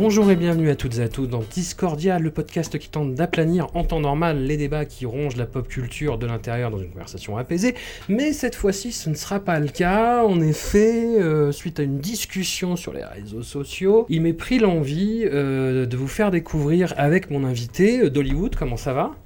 [0.00, 3.66] Bonjour et bienvenue à toutes et à tous dans Discordia, le podcast qui tente d'aplanir
[3.74, 7.36] en temps normal les débats qui rongent la pop culture de l'intérieur dans une conversation
[7.36, 7.74] apaisée.
[8.08, 10.24] Mais cette fois-ci, ce ne sera pas le cas.
[10.24, 15.24] En effet, euh, suite à une discussion sur les réseaux sociaux, il m'est pris l'envie
[15.24, 18.54] euh, de vous faire découvrir avec mon invité euh, d'Hollywood.
[18.54, 19.16] Comment ça va?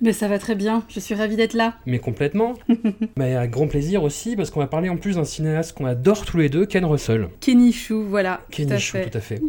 [0.00, 1.74] Mais ça va très bien, je suis ravie d'être là.
[1.86, 2.54] Mais complètement.
[3.16, 6.24] Mais avec grand plaisir aussi, parce qu'on va parler en plus d'un cinéaste qu'on adore
[6.24, 7.28] tous les deux, Ken Russell.
[7.40, 8.42] Kenny Chou, voilà.
[8.50, 9.10] Kenny tout à Chou, fait.
[9.10, 9.40] tout à fait.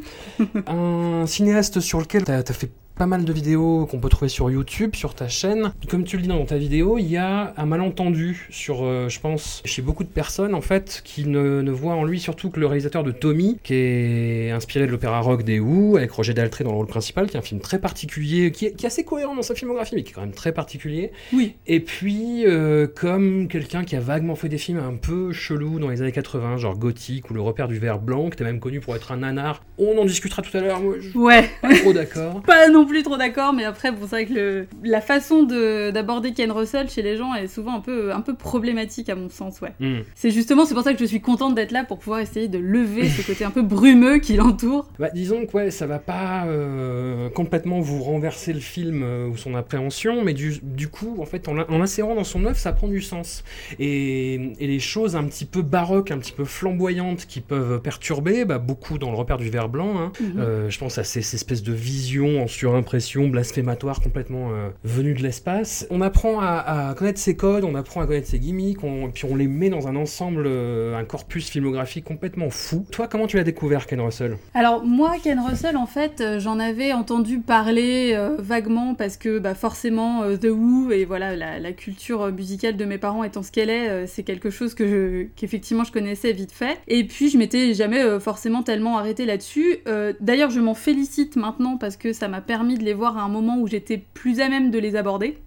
[0.68, 4.52] un cinéaste sur lequel tu as, fait pas mal de vidéos qu'on peut trouver sur
[4.52, 5.74] YouTube, sur ta chaîne.
[5.90, 9.20] Comme tu le dis dans ta vidéo, il y a un malentendu sur, euh, je
[9.20, 12.60] pense, chez beaucoup de personnes en fait, qui ne, ne voient en lui surtout que
[12.60, 16.64] le réalisateur de Tommy, qui est inspiré de l'opéra rock des Who, avec Roger Daltrey
[16.64, 19.04] dans le rôle principal, qui est un film très particulier, qui est, qui est assez
[19.04, 21.12] cohérent dans sa filmographie, mais qui est quand même très particulier.
[21.34, 21.56] Oui.
[21.66, 25.90] Et puis, euh, comme quelqu'un qui a vaguement fait des films un peu chelous dans
[25.90, 28.80] les années 80, genre Gothique ou Le repère du verre blanc, qui était même connu
[28.80, 31.94] pour être un nanar, on en discutera tout à l'heure, moi je Ouais, pas trop
[31.94, 32.42] d'accord.
[32.46, 35.92] pas non plus trop d'accord, mais après, bon, c'est vrai que le- la façon de-
[35.92, 39.30] d'aborder Ken Russell chez les gens est souvent un peu, un peu problématique à mon
[39.30, 39.74] sens, ouais.
[39.80, 40.02] Hmm.
[40.16, 42.58] C'est justement, c'est pour ça que je suis contente d'être là pour pouvoir essayer de
[42.60, 44.88] lever ce côté un peu brumeux qui l'entoure.
[45.00, 49.38] Bah, disons que ouais, ça va pas euh, complètement vous renverser le film euh, ou
[49.38, 52.74] son appréhension, mais du, du coup, en fait, en en l'insérant dans son œuvre, ça
[52.74, 53.44] prend du sens.
[53.80, 58.46] Et, et les choses un petit peu baroques, un petit peu flamboyantes qui peuvent perturber,
[58.46, 60.12] bah, beaucoup dans le repère du verre blanc, hein.
[60.20, 60.40] Mhm.
[60.40, 65.14] Euh, je pense à ces, ces espèces de visions en surimpression, blasphématoires complètement euh, venues
[65.14, 65.86] de l'espace.
[65.92, 69.36] On apprend à, connaître ses codes, on apprend à connaître ses gimmicks, on- puis on
[69.36, 72.86] les met dans un ensemble, euh, un corpus filmographique complètement fou.
[72.92, 74.38] Toi, comment tu l'as découvert, Ken Russell?
[74.56, 79.54] Alors moi, Ken Russell, en fait, euh, j'en avais entendu parler vaguement parce que bah,
[79.54, 84.08] forcément The Who et voilà la, culture musicale de mes parents étant ce qu'elle est,
[84.08, 86.78] c'est quelque chose que qu'effectivement je connaissais vite fait.
[86.88, 89.80] Et puis je m'étais jamais forcément tellement arrêtée là-dessus.
[90.20, 93.30] D'ailleurs, je m'en félicite maintenant parce que ça m'a permis de les voir à un
[93.30, 95.38] moment où j'étais plus à même de les aborder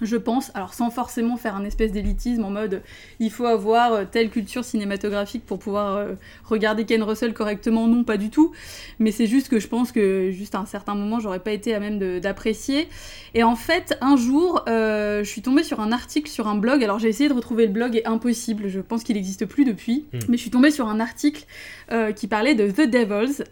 [0.00, 2.82] je pense, alors sans forcément faire un espèce d'élitisme en mode
[3.18, 6.14] il faut avoir euh, telle culture cinématographique pour pouvoir euh,
[6.44, 8.52] regarder Ken Russell correctement, non, pas du tout,
[9.00, 11.74] mais c'est juste que je pense que juste à un certain moment j'aurais pas été
[11.74, 12.88] à même d'apprécier.
[13.34, 16.84] Et en fait, un jour, euh, je suis tombée sur un article sur un blog,
[16.84, 20.06] alors j'ai essayé de retrouver le blog et impossible, je pense qu'il n'existe plus depuis,
[20.12, 20.18] Hmm.
[20.28, 21.44] mais je suis tombée sur un article
[21.90, 23.44] euh, qui parlait de The Devils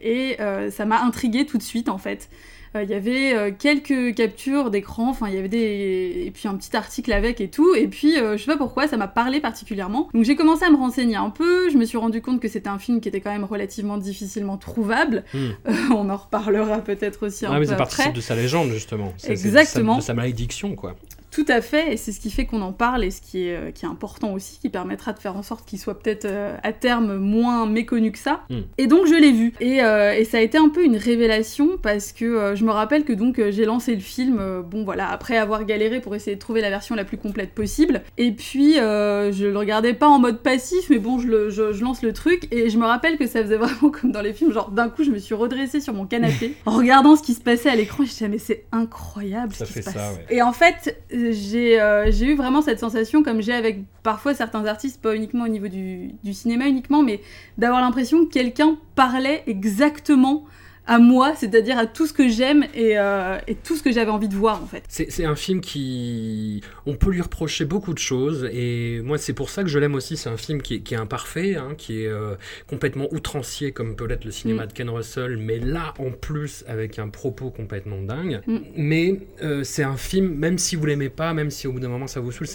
[0.00, 0.36] et
[0.70, 2.28] ça m'a intriguée tout de suite en fait.
[2.76, 6.48] Euh, Il y avait euh, quelques captures d'écran, enfin il y avait des et puis
[6.48, 9.08] un petit article avec et tout, et puis euh, je sais pas pourquoi ça m'a
[9.08, 10.08] parlé particulièrement.
[10.14, 12.68] Donc j'ai commencé à me renseigner un peu, je me suis rendu compte que c'était
[12.68, 15.24] un film qui était quand même relativement difficilement trouvable.
[15.34, 15.38] Hmm.
[15.68, 17.84] Euh, on en reparlera peut-être aussi un Ah, mais peu ça après.
[17.84, 19.12] participe de sa légende, justement.
[19.16, 19.96] C'est- c'est Exactement.
[19.96, 20.94] De sa, de sa malédiction, quoi.
[21.30, 23.54] Tout à fait, et c'est ce qui fait qu'on en parle et ce qui est,
[23.56, 26.56] euh, qui est important aussi, qui permettra de faire en sorte qu'il soit peut-être euh,
[26.62, 28.40] à terme moins méconnu que ça.
[28.50, 28.56] Mm.
[28.78, 29.52] Et donc je l'ai vu.
[29.60, 32.70] Et, euh, et ça a été un peu une révélation parce que euh, je me
[32.70, 36.40] rappelle que donc j'ai lancé le film, bon voilà, après avoir galéré pour essayer de
[36.40, 38.02] trouver la version la plus complète possible.
[38.16, 41.82] Et puis je le regardais pas en mode passif, mais bon, je, le- je- je
[41.82, 44.52] lance le truc et je me rappelle que ça faisait vraiment comme dans les films,
[44.52, 47.40] genre d'un coup je me suis redressée sur mon canapé en regardant ce qui se
[47.40, 49.98] passait à l'écran et je disais mais c'est incroyable Ça ce qui fait se ça,
[49.98, 50.16] passe.
[50.16, 50.26] ouais.
[50.36, 50.98] Et en fait,
[51.32, 55.44] j'ai euh, j'ai eu vraiment cette sensation, comme j'ai avec parfois certains artistes, pas uniquement
[55.44, 57.20] au niveau du, du cinéma uniquement, mais
[57.56, 60.44] d'avoir l'impression que quelqu'un parlait exactement
[60.88, 64.10] à moi, c'est-à-dire à tout ce que j'aime et, euh, et tout ce que j'avais
[64.10, 64.82] envie de voir en fait.
[64.88, 66.62] C'est un film qui.
[66.86, 69.94] On peut lui reprocher beaucoup de choses, et moi, c'est pour ça que je l'aime
[69.94, 70.16] aussi.
[70.16, 72.34] C'est un film qui est, qui est imparfait, hein, qui est euh,
[72.68, 74.66] complètement outrancier, comme peut l'être le cinéma Mm.
[74.68, 78.40] de Ken Russell, mais là, en plus, avec un propos complètement dingue.
[78.46, 78.56] Mm.
[78.76, 81.88] Mais euh, c'est un film, même si vous l'aimez pas, même si au bout d'un
[81.88, 82.46] moment ça vous saoule,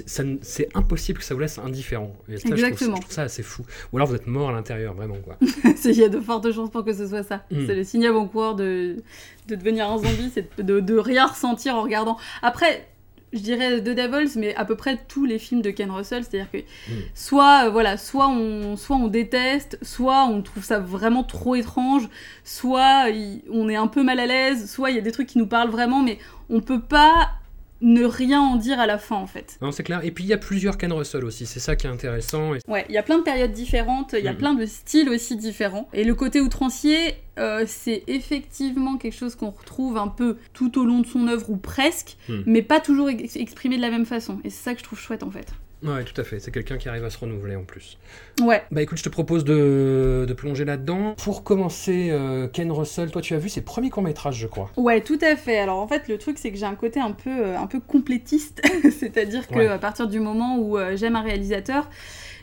[0.41, 2.15] c'est impossible que ça vous laisse indifférent.
[2.27, 2.95] Et ça, je trouve ça- Exactement.
[2.95, 3.63] Je trouve, ça assez fou.
[3.91, 5.37] Ou alors vous êtes mort à l'intérieur, vraiment, quoi.
[5.85, 7.43] Il y a de fortes chances pour que ce soit ça.
[7.51, 7.67] Mm.
[7.67, 9.03] C'est le signe de,
[9.47, 12.17] de devenir un zombie, c'est de, de rien ressentir en regardant.
[12.41, 12.87] Après,
[13.33, 16.51] je dirais The Devils, mais à peu près tous les films de Ken Russell, c'est-à-dire
[16.51, 16.59] que
[17.15, 22.07] soit, euh, voilà, soit on, soit on déteste, soit on trouve ça vraiment trop étrange,
[22.43, 25.27] soit il- on est un peu mal à l'aise, soit il y a des trucs
[25.27, 27.29] qui nous parlent vraiment, mais on peut pas
[27.83, 29.57] ne rien en dire à la fin en fait.
[29.61, 30.03] Non, c'est clair.
[30.03, 32.55] Et puis il y a plusieurs Ken Russell aussi, c'est ça qui est intéressant.
[32.55, 34.37] Et- Ouais, il y a plein de périodes différentes, il y a Mhm.
[34.37, 35.87] plein de styles aussi différents.
[35.93, 40.85] Et le côté outrancier, euh, c'est effectivement quelque chose qu'on retrouve un peu tout au
[40.85, 42.43] long de son œuvre ou presque, Mhm.
[42.45, 44.39] mais pas toujours ex- exprimé de la même façon.
[44.43, 45.47] Et c'est ça que je trouve chouette en fait.
[45.83, 46.39] Ouais, tout à fait.
[46.39, 47.97] C'est quelqu'un qui arrive à se renouveler en plus.
[48.41, 48.63] Ouais.
[48.71, 51.15] Bah écoute, je te propose de, de plonger là-dedans.
[51.23, 54.71] Pour commencer, euh, Ken Russell, toi tu as vu ses premiers courts-métrages, je crois.
[54.77, 55.57] Ouais, tout à fait.
[55.59, 57.79] Alors en fait, le truc, c'est que j'ai un côté un peu, euh, un peu
[57.79, 58.61] complétiste,
[58.99, 59.67] c'est-à-dire que Ouais.
[59.67, 61.89] à partir du moment où euh, j'aime un réalisateur,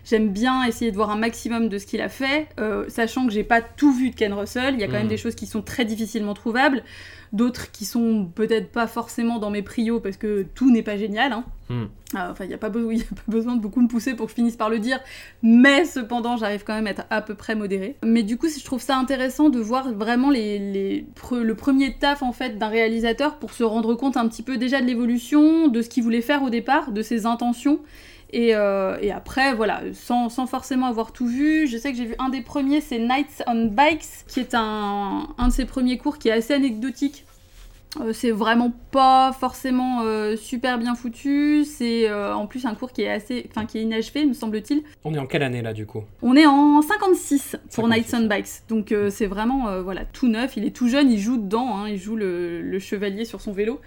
[0.04, 3.32] j'aime bien essayer de voir un maximum de ce qu'il a fait, euh, sachant que
[3.32, 4.74] j'ai pas tout vu de Ken Russell.
[4.74, 6.82] Il y a quand même des choses qui sont très difficilement trouvables,
[7.32, 11.32] d'autres qui sont peut-être pas forcément dans mes prios parce que tout n'est pas génial.
[11.32, 11.44] Hein.
[11.68, 11.88] Mhm.
[12.16, 14.14] Euh, Enfin, il n'y a, pas be- y a pas besoin de beaucoup me pousser
[14.14, 14.98] pour que je finisse par le dire,
[15.42, 17.94] mais cependant, j'arrive quand même à être à peu près modérée.
[18.04, 21.94] Mais du coup, je trouve ça intéressant de voir vraiment les, les pre- le premier
[21.94, 25.68] taf en fait d'un réalisateur pour se rendre compte un petit peu déjà de l'évolution,
[25.68, 27.78] de ce qu'il voulait faire au départ, de ses intentions.
[28.32, 32.06] Et, euh, et après, voilà, sans, sans forcément avoir tout vu, je sais que j'ai
[32.06, 35.98] vu un des premiers, c'est Nights on Bikes, qui est un, un de ses premiers
[35.98, 37.24] cours qui est assez anecdotique.
[38.00, 41.64] Euh, c'est vraiment pas forcément euh, super bien foutu.
[41.64, 44.82] C'est euh, en plus un cours qui est assez, enfin qui est inachevé, me semble-t-il.
[45.04, 46.04] On est en quelle année là du coup?
[46.22, 47.88] On est en 56 pour 56.
[47.88, 50.56] Nights on Bikes, donc c'est vraiment voilà tout neuf.
[50.56, 53.50] Il est tout jeune, il joue dedans, hein, il joue le, le chevalier sur son
[53.50, 53.80] vélo.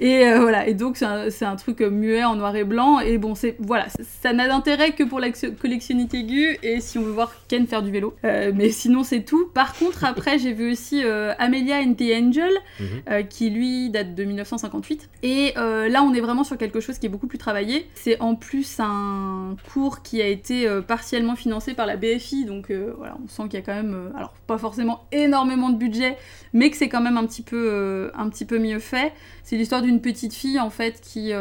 [0.00, 3.00] et euh, voilà, et donc c'est un, un truc muet en noir et blanc.
[3.00, 3.86] Et bon, c'est voilà,
[4.22, 5.28] ça- n'a d'intérêt que pour la
[5.60, 8.14] collectionnite aiguë et si on veut voir Ken faire du vélo.
[8.22, 9.46] Mais sinon c'est tout.
[9.52, 11.02] Par contre, après j'ai vu aussi
[11.38, 13.25] Amelia and the Angel, Mhm.
[13.28, 15.08] Qui lui date de 1958.
[15.22, 17.88] Et euh, là, on est vraiment sur quelque chose qui est beaucoup plus travaillé.
[17.94, 22.70] C'est en plus un cours qui a été euh, partiellement financé par la BFI, donc
[22.70, 26.16] euh, voilà, on sent qu'il y a quand même, alors pas forcément énormément de budget,
[26.52, 29.12] mais que c'est quand même un petit peu, un petit peu mieux fait.
[29.42, 31.32] C'est l'histoire d'une petite fille en fait qui,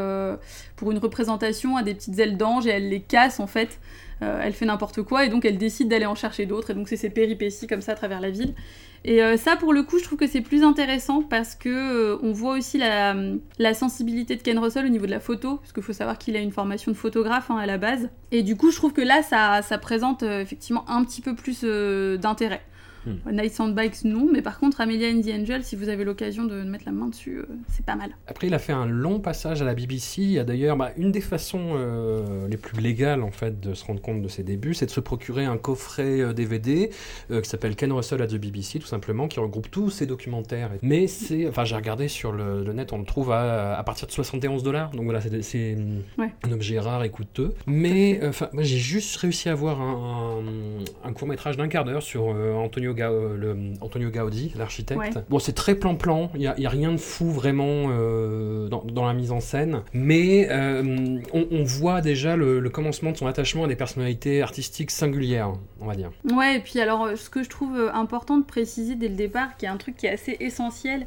[0.75, 3.79] pour une représentation, a des petites ailes d'ange et elle les casse en fait.
[4.21, 6.97] Elle fait n'importe quoi et donc elle décide d'aller en chercher d'autres et donc c'est
[6.97, 8.53] ses péripéties comme ça à travers la ville.
[9.07, 12.17] Et euh, ça, pour le coup, je trouve que c'est plus intéressant parce que euh,
[12.23, 15.83] on voit aussi la, sensibilité de Ken Russell au niveau de la photo, parce qu'il
[15.83, 18.09] faut savoir qu'il a une formation de photographe hein, à la base.
[18.31, 21.63] Et du coup, je trouve que là, ça, présente euh, effectivement un petit peu plus
[22.19, 22.63] d'intérêt.
[23.05, 23.31] Hmm.
[23.31, 26.63] Night Soundbikes, non, mais par contre, Amelia and the Angel, si vous avez l'occasion de
[26.63, 28.09] mettre la main dessus, euh, c'est pas mal.
[28.27, 30.21] Après, il a fait un long passage à la BBC.
[30.23, 33.73] Il y a d'ailleurs bah, une des façons euh, les plus légales en fait de
[33.73, 36.89] se rendre compte de ses débuts, c'est de se procurer un coffret euh, DVD
[37.31, 40.71] euh, qui s'appelle Ken Russell at the BBC, tout simplement, qui regroupe tous ses documentaires.
[40.81, 44.07] Mais c'est, enfin, j'ai regardé sur le, le net, on le trouve à, à partir
[44.07, 44.91] de 71 dollars.
[44.91, 45.77] Donc voilà, c'est,
[46.17, 46.31] Ouais.
[46.43, 47.53] un objet rare et coûteux.
[47.67, 50.39] Mais enfin, j'ai juste réussi à voir un,
[51.03, 54.99] un, court métrage d'un quart d'heure sur Antonio, Ga- euh, le, Antonio Gaudi, l'architecte.
[54.99, 55.09] Ouais.
[55.29, 56.31] Bon, c'est très plan-plan.
[56.33, 59.81] Il n'y a, rien de fou vraiment euh, dans, dans la mise en scène.
[59.93, 64.41] Mais euh, on, on voit déjà le, le commencement de son attachement à des personnalités
[64.41, 66.11] artistiques singulières, on va dire.
[66.33, 69.65] Ouais, et puis alors, ce que je trouve important de préciser dès le départ, qui
[69.65, 71.05] est un truc qui est assez essentiel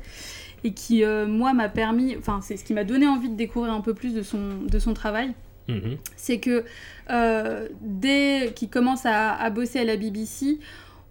[0.65, 3.73] et qui, euh, moi, m'a permis, enfin, c'est ce qui m'a donné envie de découvrir
[3.73, 4.39] un peu plus de son,
[4.69, 5.33] de son travail,
[5.69, 5.99] Mhm.
[6.17, 6.65] c'est que
[7.81, 10.59] dès qu'il commence à, à bosser à la BBC,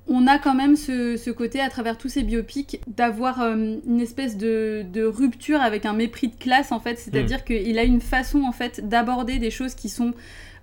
[0.07, 3.99] on a quand même ce, ce côté, à travers tous ces biopics, d'avoir euh, une
[3.99, 6.97] espèce de, de rupture avec un mépris de classe, en fait.
[6.97, 10.13] C'est-à-dire qu'il a une façon, en fait, d'aborder des choses qui sont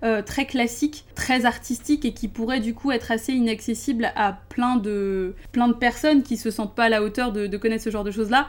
[0.03, 4.75] euh, très classiques, très artistiques et qui pourraient, du coup, être assez inaccessibles à plein
[4.77, 7.89] de, plein de personnes qui se sentent pas à la hauteur de, de connaître ce
[7.89, 8.47] genre de choses-là.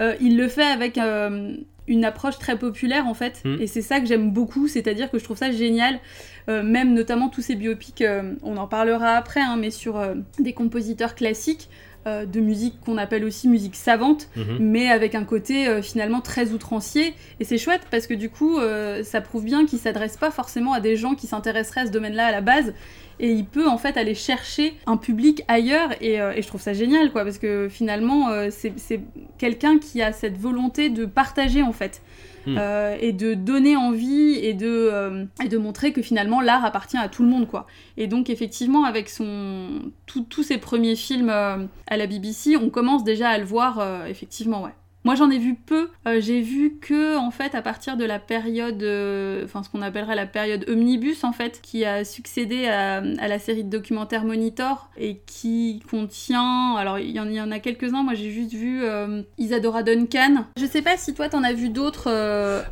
[0.00, 1.54] Euh, il le fait avec euh,
[1.86, 3.56] une approche très populaire en fait, Mm.
[3.60, 6.00] et c'est ça que j'aime beaucoup, c'est-à-dire que je trouve ça génial,
[6.48, 10.14] Euh, même notamment tous ces biopics, euh, on en parlera après, hein, mais sur euh,
[10.38, 11.68] des compositeurs classiques
[12.06, 14.58] euh, de musique qu'on appelle aussi musique savante, Mhm.
[14.60, 17.14] mais avec un côté euh, finalement très outrancier.
[17.40, 20.72] Et c'est chouette parce que du coup, euh, ça prouve bien qu'il s'adresse pas forcément
[20.72, 22.72] à des gens qui s'intéresseraient à ce domaine-là à la base.
[23.20, 26.72] Et il peut en fait aller chercher un public ailleurs et, et je trouve ça
[26.72, 29.00] génial quoi parce que finalement c'est
[29.38, 32.00] quelqu'un qui a cette volonté de partager en fait
[32.48, 32.56] Mm.
[32.58, 36.96] Euh, et de donner envie et de, euh, et de montrer que finalement l'art appartient
[36.96, 37.66] à tout le monde quoi.
[37.98, 43.04] Et donc effectivement avec son tous ses premiers films euh, à la BBC on commence
[43.04, 44.72] déjà à le voir effectivement ouais.
[45.08, 45.88] Moi, j'en ai vu peu.
[46.06, 49.80] Euh, j'ai vu que, en fait, à partir de la période, euh, enfin, ce qu'on
[49.80, 54.24] appellerait la période omnibus, en fait, qui a succédé à, à la série de documentaires
[54.26, 56.74] Monitor et qui contient.
[56.76, 58.02] Alors, il y, en- il y en a quelques-uns.
[58.02, 60.44] Moi, j'ai juste vu euh, Isadora Duncan.
[60.60, 62.08] Je sais pas si toi, t'en as vu d'autres.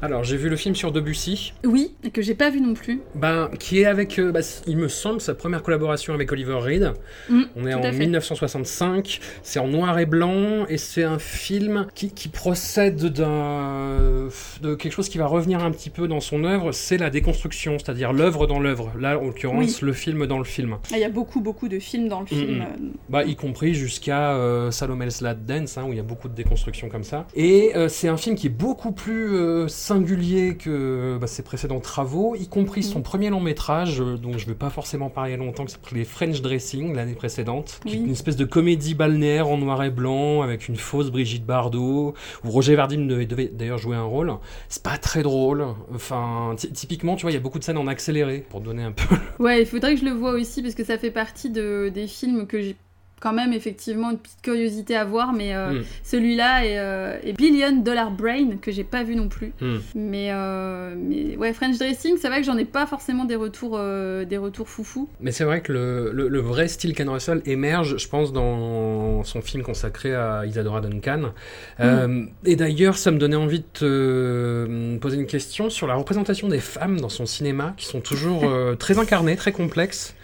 [0.02, 3.00] Alors, j'ai vu le film sur Debussy, Oui, que j'ai pas vu non plus.
[3.14, 6.92] ben, qui est avec, bah, il me semble, sa première collaboration avec Oliver Reed.
[7.30, 7.98] Mm, On est en à fait.
[7.98, 14.28] 1965, c'est en noir et blanc, et c'est un film qui, qui procède d'un
[14.62, 17.78] de quelque chose qui va revenir un petit peu dans son œuvre, c'est la déconstruction,
[17.78, 18.92] c'est-à-dire l'œuvre dans l'œuvre.
[18.98, 20.78] Là, en l'occurrence, le film dans le film.
[20.92, 22.64] Ah, Il y a beaucoup, beaucoup de films dans le film.
[23.08, 26.34] Bah, y compris jusqu'à euh, Salome's Lad Dance, hein, où il y a beaucoup de
[26.34, 27.26] déconstruction comme ça.
[27.34, 31.80] Et euh, c'est un film qui est beaucoup plus euh, singulier que bah, ses précédents
[31.80, 33.02] travaux, y compris son Mm.
[33.02, 36.40] premier long métrage, euh, dont je ne vais pas forcément parler longtemps, qui s'appelait French
[36.40, 40.68] Dressing l'année précédente, qui est une espèce de comédie balnéaire en noir et blanc, avec
[40.68, 42.14] une fausse Brigitte Bardot,
[42.44, 44.32] où Roger Vadim devait, d'ailleurs jouer un rôle.
[44.68, 45.64] C'est pas très drôle.
[45.94, 48.82] Enfin, ty- typiquement, tu vois, il y a beaucoup de scènes en accéléré, pour donner
[48.84, 51.50] un peu Ouais, il faudrait que je le voie aussi parce que ça fait partie
[51.50, 52.76] de, des films que j'ai
[53.20, 55.84] quand même effectivement une petite curiosité à voir, mais euh, Mm.
[56.04, 59.52] celui-là euh, et Billion Dollar Brain que j'ai pas vu non plus.
[59.60, 59.76] Hmm.
[59.94, 63.78] Mais, euh, mais ouais, French Dressing, c'est vrai que j'en ai pas forcément des retours,
[63.78, 65.08] des retours foufou.
[65.20, 69.24] Mais c'est vrai que le, le- le vrai style Ken Russell émerge, je pense, dans
[69.24, 71.32] son film consacré à Isadora Duncan.
[71.80, 76.48] Euh, et d'ailleurs, ça me donnait envie de te poser une question sur la représentation
[76.48, 78.44] des femmes dans son cinéma, qui sont toujours
[78.78, 80.14] très incarnées, très complexes,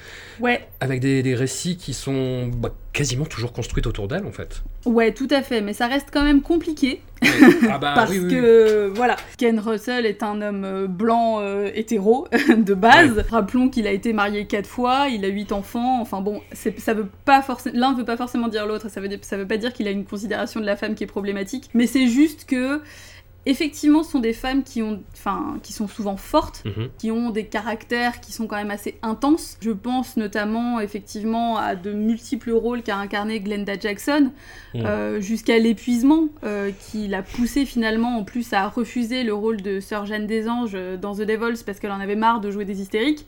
[0.41, 4.62] Ouais, avec des, des récits qui sont bah, quasiment toujours construits autour d'elles, en fait.
[4.87, 7.01] ouais, tout à fait, mais ça reste quand même compliqué
[7.71, 8.35] ah bah parce oui, oui, oui.
[8.35, 13.25] que voilà, Ken Russell est un homme euh, blanc euh, hétéro de base.
[13.31, 16.01] Rappelons qu'il a été marié quatre fois, il a huit enfants.
[16.01, 18.91] Enfin bon, ça veut pas forcément, l'un veut pas forcément dire l'autre.
[18.91, 21.09] Ça veut ça veut pas dire qu'il a une considération de la femme qui est
[21.09, 22.81] problématique, mais c'est juste que
[23.45, 26.89] effectivement, ce sont des femmes qui ont, enfin, qui sont souvent fortes Mhm.
[26.99, 29.57] qui ont des caractères qui sont quand même assez intenses.
[29.61, 34.31] Je pense notamment effectivement à de multiples rôles qu'a incarné Glenda Jackson,
[34.75, 34.81] Mm.
[34.87, 39.81] euh, jusqu'à l'épuisement, euh, qui l'a poussé finalement en plus à refuser le rôle de
[39.81, 42.65] Sœur Jeanne des Anges euh, dans The Devils parce qu'elle en avait marre de jouer
[42.65, 43.27] des hystériques.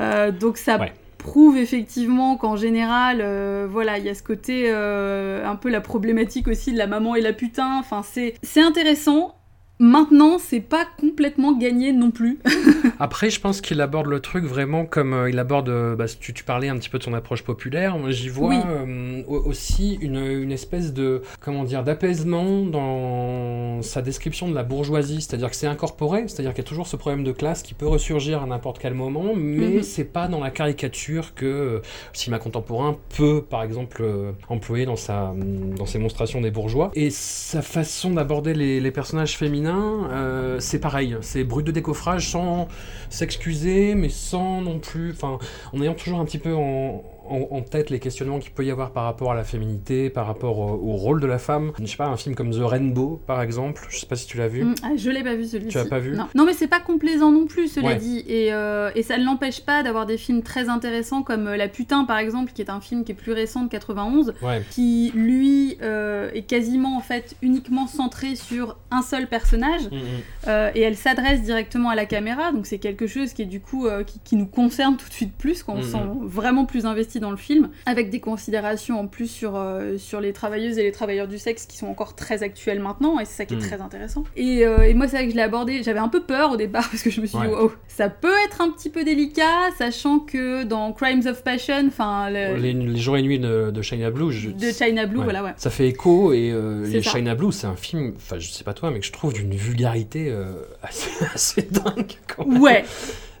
[0.00, 0.92] Euh, donc ça Ouais.
[1.20, 5.80] Prouve effectivement qu'en général, euh, voilà, il y a ce côté euh, un peu la
[5.80, 7.78] problématique aussi de la maman et la putain.
[7.78, 9.39] Enfin, c'est c'est intéressant.
[9.82, 12.38] Maintenant, c'est pas complètement gagné non plus.
[13.00, 15.70] Après, je pense qu'il aborde le truc vraiment comme euh, il aborde.
[15.70, 17.96] euh, bah, tu, tu parlais un petit peu de son approche populaire.
[17.96, 18.56] Moi, j'y vois Oui.
[18.66, 24.62] euh, au- aussi une, une espèce de comment dire d'apaisement dans sa description de la
[24.64, 25.22] bourgeoisie.
[25.22, 26.24] C'est-à-dire que c'est incorporé.
[26.28, 28.92] C'est-à-dire qu'il y a toujours ce problème de classe qui peut ressurgir à n'importe quel
[28.94, 29.82] moment, mais Mhm.
[29.82, 31.80] c'est pas dans la caricature que
[32.12, 34.04] cinéma contemporain peut, par exemple,
[34.48, 35.32] employer dans sa
[35.76, 36.90] dans ses monstrations des bourgeois.
[36.94, 41.16] Et sa façon d'aborder les, les personnages féminins, euh, c'est pareil.
[41.20, 42.68] C'est brut de décoffrage sans
[43.08, 45.12] s'excuser, mais sans non plus.
[45.12, 45.38] Enfin,
[45.72, 48.70] en ayant toujours un petit peu en, en- en tête les questionnements qu'il peut y
[48.70, 51.72] avoir par rapport à la féminité, par rapport au, au rôle de la femme.
[51.80, 53.86] Je sais pas, un film comme The Rainbow, par exemple.
[53.88, 54.64] Je sais pas si tu l'as vu.
[54.64, 55.70] Mm, ah, je l'ai pas vu celui-ci.
[55.70, 56.26] Tu l'as pas vu non.
[56.34, 57.96] Non, mais c'est pas complaisant non plus, cela Ouais.
[57.96, 58.24] dit.
[58.26, 61.68] Et, euh, et ça ne l'empêche pas d'avoir des films très intéressants comme euh, La
[61.68, 64.62] Putain, par exemple, qui est un film qui est plus récent de 91, Ouais.
[64.70, 69.82] qui lui euh, est quasiment en fait uniquement centré sur un seul personnage.
[69.90, 70.00] Mm, mm.
[70.48, 73.60] Euh, et elle s'adresse directement à la caméra, donc c'est quelque chose qui est du
[73.60, 75.82] coup qui, qui nous concerne tout de suite plus, qu'on Mhm.
[75.82, 79.96] se sent vraiment plus investi dans le film, avec des considérations en plus sur, euh,
[79.98, 83.24] sur les travailleuses et les travailleurs du sexe qui sont encore très actuelles maintenant, et
[83.24, 83.62] c'est ça qui est Mhm.
[83.66, 84.24] très intéressant.
[84.36, 86.56] Et, euh, et moi c'est vrai que je l'ai abordé, j'avais un peu peur au
[86.56, 87.46] départ parce que je me suis Ouais.
[87.48, 91.84] dit wow, ça peut être un petit peu délicat, sachant que dans Crimes of Passion,
[91.86, 94.32] enfin le- Les, les jours et nuits de, de China Blue.
[94.32, 95.24] je- de China Blue, Ouais.
[95.24, 95.52] voilà ouais.
[95.56, 97.10] Ça fait écho et euh, les ça.
[97.12, 99.54] China Blue, c'est un film, enfin je sais pas toi, mais que je trouve d'une
[99.54, 102.12] vulgarité euh, assez, assez dingue.
[102.26, 102.60] quand même.
[102.60, 102.84] Ouais,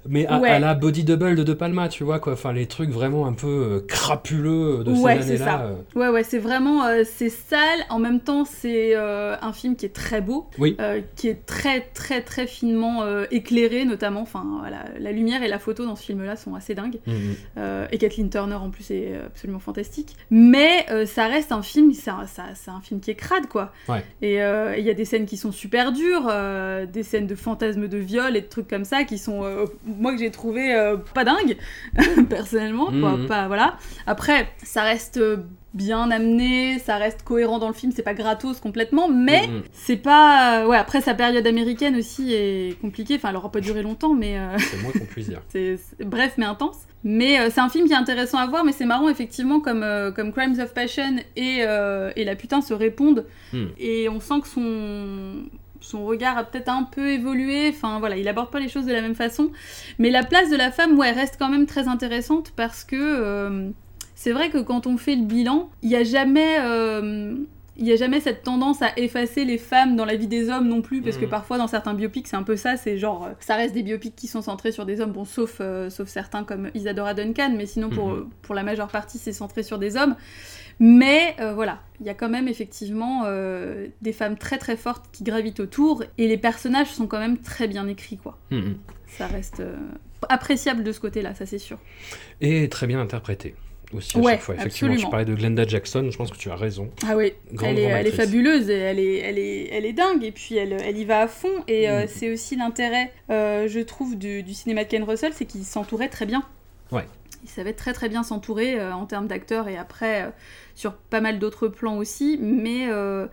[0.08, 0.48] Mais à, Ouais.
[0.50, 3.32] à la Body Double de De Palma, tu vois quoi, enfin les trucs vraiment un
[3.34, 5.44] peu euh, crapuleux de Ouais, ces c'est années-là.
[5.44, 5.62] ça.
[5.64, 5.98] euh.
[5.98, 7.80] Ouais, ouais, c'est vraiment, euh, c'est sale.
[7.90, 10.76] En même temps, c'est euh, un film qui est très beau, Oui.
[10.80, 14.22] euh, qui est très, très, très finement éclairé, notamment.
[14.22, 16.98] Enfin, voilà, la lumière et la photo dans ce film-là sont assez dingues.
[17.06, 17.86] Mm, mm.
[17.92, 20.16] Et Kathleen Turner en plus est absolument fantastique.
[20.30, 23.72] Mais ça reste un film, c'est un, ça- c'est un film qui est crade, quoi.
[23.88, 24.02] Ouais.
[24.22, 26.30] Et il y a des scènes qui sont super dures,
[26.92, 29.42] des scènes de fantasmes de viol et de trucs comme ça qui sont,
[29.98, 31.56] moi que j'ai trouvé euh, pas dingue,
[32.28, 32.86] personnellement.
[32.86, 33.16] quoi.
[33.16, 33.26] Mhm.
[33.26, 33.76] Pas, voilà.
[34.06, 35.38] Après, ça reste euh,
[35.74, 39.62] bien amené, ça reste cohérent dans le film, c'est pas gratos complètement, mais Mhm.
[39.72, 40.66] c'est pas.
[40.66, 43.16] Ouais, après, sa période américaine aussi est compliquée.
[43.16, 44.36] Enfin, elle aura pas duré longtemps, mais.
[44.38, 45.42] euh, C'est moins qu'on puisse dire.
[45.48, 46.76] c'est bref mais intense.
[47.02, 49.82] Mais euh, c'est un film qui est intéressant à voir, mais c'est marrant effectivement comme,
[49.82, 53.24] euh, comme Crimes of Passion et, euh, et La Putain se répondent.
[53.54, 53.68] Hmm.
[53.78, 55.44] Et on sent que son,
[55.80, 57.68] son regard a peut-être un peu évolué.
[57.70, 59.50] Enfin voilà, il aborde pas les choses de la même façon.
[59.98, 63.70] Mais la place de la femme, ouais, reste quand même très intéressante parce que euh,
[64.14, 66.58] c'est vrai que quand on fait le bilan, il n'y a jamais.
[66.60, 67.34] euh,
[67.76, 70.68] il n'y a jamais cette tendance à effacer les femmes dans la vie des hommes
[70.68, 71.30] non plus, parce que Mhm.
[71.30, 74.14] parfois dans certains biopics c'est un peu ça, c'est genre, euh, ça reste des biopics
[74.14, 77.64] qui sont centrés sur des hommes, bon sauf, euh, sauf certains comme Isadora Duncan, mais
[77.64, 78.28] sinon pour, Mhm.
[78.42, 80.14] pour la majeure partie c'est centré sur des hommes.
[80.82, 85.04] Mais euh, voilà, il y a quand même effectivement euh, des femmes très très fortes
[85.12, 88.38] qui gravitent autour, et les personnages sont quand même très bien écrits quoi.
[88.50, 88.76] Mhm.
[89.06, 89.76] Ça reste euh,
[90.30, 91.78] appréciable de ce côté-là, ça c'est sûr.
[92.40, 93.54] Et très bien interprété
[93.92, 94.54] aussi à Ouais, chaque fois.
[94.54, 95.08] Effectivement, absolument.
[95.08, 96.90] tu parlais de Glenda Jackson, je pense que tu as raison.
[97.06, 97.32] Ah oui,
[97.62, 100.72] elle est, elle fabuleuse, et elle est, elle, est, elle est dingue, et puis elle,
[100.72, 101.50] elle y va à fond.
[101.68, 102.08] Et euh, Mm.
[102.08, 106.08] c'est aussi l'intérêt, euh, je trouve, du, du cinéma de Ken Russell, c'est qu'il s'entourait
[106.08, 106.44] très bien.
[106.92, 107.04] Ouais.
[107.42, 110.30] Il savait très très bien s'entourer euh, en termes d'acteurs et après euh,
[110.74, 113.26] sur pas mal d'autres plans aussi, mais euh,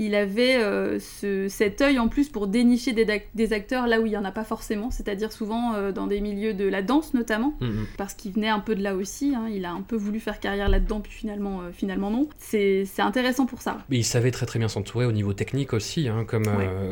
[0.00, 4.12] il avait euh, ce- cet œil en plus pour dénicher des, acteurs là où il
[4.12, 7.54] y en a pas forcément, c'est-à-dire souvent euh, dans des milieux de la danse notamment
[7.60, 7.86] Mhm.
[7.96, 9.34] parce qu'il venait un peu de là aussi.
[9.36, 9.46] hein.
[9.52, 12.28] Il a un peu voulu faire carrière là-dedans, puis finalement, euh, finalement non.
[12.38, 13.78] C'est intéressant pour ça.
[13.90, 16.46] Mais il savait très très bien s'entourer au niveau technique aussi, hein, comme,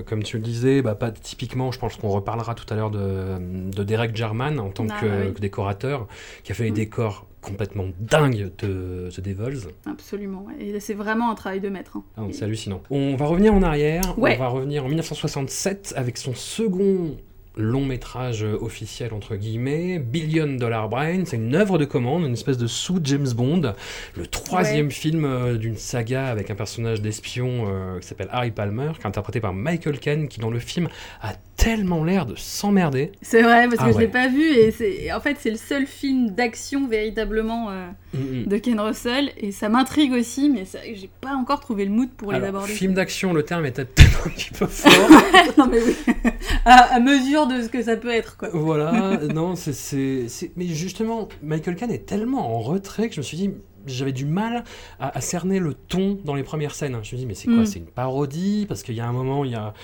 [0.07, 3.39] comme tu le disais, bah, pas typiquement, je pense qu'on reparlera tout à l'heure de,
[3.71, 5.35] de Derek Jarman en tant Ah, que, bah oui.
[5.35, 6.07] que décorateur,
[6.45, 6.75] qui a fait les Mm.
[6.75, 9.69] décors complètement dingues de The Devils.
[9.87, 10.45] Absolument.
[10.45, 10.55] ouais.
[10.65, 11.97] Et c'est vraiment un travail de maître.
[11.97, 12.05] hein.
[12.17, 12.83] Ah, c'est hallucinant.
[12.91, 14.37] On va revenir en arrière, Ouais.
[14.37, 17.17] on va revenir en 1967 avec son second
[17.59, 22.57] long métrage officiel entre guillemets, Billion Dollar Brain, c'est une œuvre de commande, une espèce
[22.59, 23.75] de sous James Bond,
[24.17, 28.93] le troisième film euh, d'une saga avec un personnage d'espion euh, qui s'appelle Harry Palmer,
[28.95, 30.89] qui est interprété par Michael Caine, qui dans le film
[31.21, 33.13] a tellement l'air de s'emmerder.
[33.21, 34.11] C'est vrai, parce que Ah je l'ai ouais.
[34.11, 38.47] pas vu, et c'est en fait c'est le seul film d'action véritablement euh, Mm, mm.
[38.47, 42.33] de Ken Russell, et ça m'intrigue aussi, mais j'ai pas encore trouvé le mood pour
[42.33, 42.73] les aborder.
[42.73, 45.11] film d'action, le terme était peut-être un petit peu fort.
[45.59, 46.15] non mais oui,
[46.65, 48.51] à, à mesure de ce que ça peut être quoi.
[48.53, 50.27] Voilà, non, c'est,
[50.57, 53.51] Mais justement, Michael Caine est tellement en retrait que je me suis dit,
[53.91, 54.65] j'avais du mal
[55.01, 56.93] à, à cerner le ton dans les premières scènes.
[56.93, 57.67] Je me suis dit, mais c'est quoi Mm.
[57.67, 58.67] C'est une parodie?
[58.67, 59.75] Parce qu'il y a un moment, il, y a...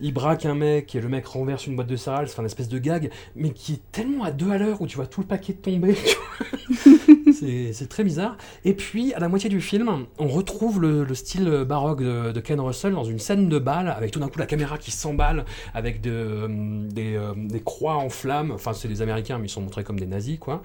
[0.00, 2.68] il braque un mec et le mec renverse une boîte de céréales, c'est un espèce
[2.68, 5.26] de gag, mais qui est tellement à deux à l'heure où tu vois tout le
[5.26, 5.96] paquet tomber.
[7.32, 8.36] c'est, très bizarre.
[8.64, 12.40] Et puis, à la moitié du film, on retrouve le, le style baroque de, de
[12.40, 15.44] Ken Russell dans une scène de bal, avec tout d'un coup la caméra qui s'emballe,
[15.74, 18.52] avec de, euh, des, euh, des croix en flammes.
[18.52, 20.62] Enfin, c'est les Américains, mais ils sont montrés comme des nazis, quoi.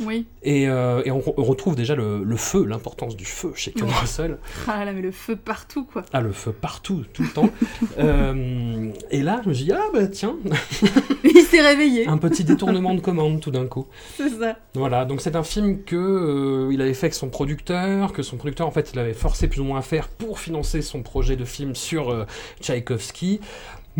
[0.00, 0.26] Oui.
[0.42, 3.82] Et, euh, et on, on retrouve déjà le, le feu, l'importance du feu chez Ouais.
[4.00, 4.38] Russell.
[4.66, 6.02] Ah là, mais le feu partout quoi.
[6.12, 7.50] Ah, le feu partout, tout le temps.
[7.98, 10.36] Euh, et là, je me dit, ah bah tiens,
[11.24, 13.86] Il s'est réveillé, un petit détournement de commande tout d'un coup.
[14.16, 14.56] c'est ça.
[14.74, 18.36] Voilà, donc c'est un film que euh, il avait fait avec son producteur, que son
[18.36, 21.34] producteur en fait il avait forcé plus ou moins à faire pour financer son projet
[21.36, 22.24] de film sur euh,
[22.60, 23.40] Tchaïkovski,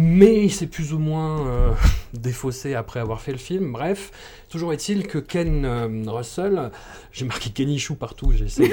[0.00, 1.72] mais il s'est plus ou moins euh,
[2.14, 3.72] défaussé après avoir fait le film.
[3.72, 4.12] Bref,
[4.48, 6.70] toujours est-il que Ken euh, Russell,
[7.10, 8.72] j'ai marqué Kenny Chou partout, j'ai essayé.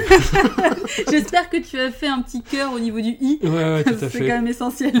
[1.10, 3.40] J'espère que tu as fait un petit cœur au niveau du i.
[3.42, 4.20] ouais, ouais, tout à C'est fait.
[4.20, 4.92] quand même essentiel.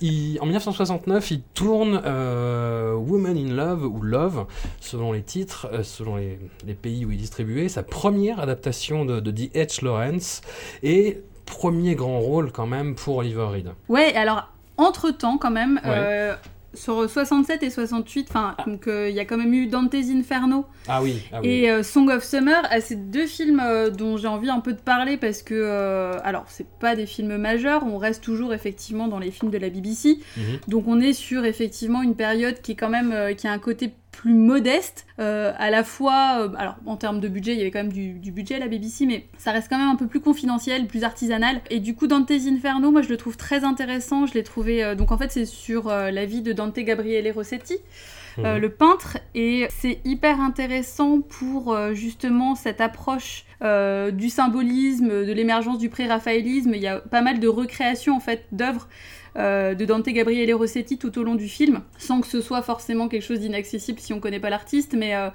[0.00, 4.46] Il- en 1969, il tourne euh, Woman in Love ou Love,
[4.80, 9.20] selon les titres, selon les, les pays où il est distribué, sa première adaptation de,
[9.20, 9.82] de D.H.
[9.84, 10.42] Lawrence
[10.82, 13.70] et premier grand rôle quand même pour Oliver Reed.
[13.88, 15.90] Ouais, alors, entre-temps, quand même, Ouais.
[15.94, 16.34] euh,
[16.74, 20.66] sur 67 et 68, enfin, donc euh, il y a quand même eu Dante's Inferno
[20.86, 21.48] Ah oui, ah oui.
[21.48, 22.62] et euh, Song of Summer.
[22.70, 26.44] Ah, c'est deux films euh, dont j'ai envie un peu de parler parce que, alors,
[26.48, 30.18] c'est pas des films majeurs, on reste toujours effectivement dans les films de la BBC.
[30.36, 30.42] Mhm.
[30.68, 33.92] Donc on est sur effectivement une période qui est quand même qui a un côté
[34.18, 37.70] plus modeste, euh, à la fois, euh, alors en termes de budget, il y avait
[37.70, 40.08] quand même du, du budget à la BBC, mais ça reste quand même un peu
[40.08, 41.60] plus confidentiel, plus artisanal.
[41.70, 44.26] Et du coup, Dante's Inferno, moi je le trouve très intéressant.
[44.26, 47.76] Je l'ai trouvé, euh, donc en fait c'est sur la vie de Dante Gabriele Rossetti,
[48.38, 48.58] Mhm.
[48.58, 55.88] le peintre, et c'est hyper intéressant pour justement cette approche du symbolisme, de l'émergence du
[55.88, 56.72] pré-raphaélisme.
[56.74, 58.88] Il y a pas mal de recréations en fait d'œuvres
[59.38, 63.08] euh, de Dante Gabriele Rossetti tout au long du film, sans que ce soit forcément
[63.08, 65.28] quelque chose d'inaccessible si on connaît pas l'artiste, mais euh,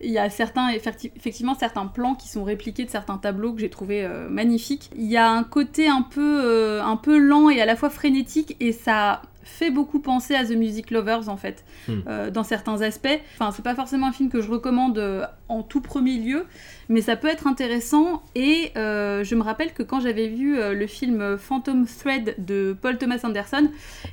[0.00, 3.60] il y a certains, effecti- effectivement certains plans qui sont répliqués de certains tableaux que
[3.60, 4.90] j'ai trouvé magnifiques.
[4.96, 7.90] Il y a un côté un peu, euh, un peu lent et à la fois
[7.90, 12.00] frénétique, et ça fait beaucoup penser à The Music Lovers en fait, Hmm.
[12.06, 13.20] euh, dans certains aspects.
[13.34, 16.46] Enfin, c'est pas forcément un film que je recommande euh, en tout premier lieu,
[16.88, 18.22] mais ça peut être intéressant.
[18.34, 22.76] Et euh, je me rappelle que quand j'avais vu euh, le film Phantom Thread de
[22.80, 23.68] Paul Thomas Anderson,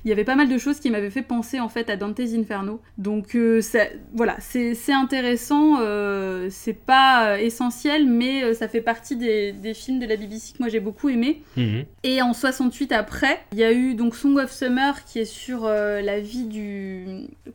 [0.06, 2.34] il y avait pas mal de choses qui m'avaient fait penser en fait à Dante's
[2.34, 2.82] Inferno.
[2.98, 9.52] Donc euh, ça- voilà, c'est intéressant, euh, c'est pas essentiel, mais ça fait partie des,
[9.52, 11.42] des films de la BBC que moi j'ai beaucoup aimé.
[11.58, 11.86] Mhm.
[12.04, 15.66] Et en 68 après, il y a eu donc Song of Summer qui est sur
[15.68, 17.06] la vie du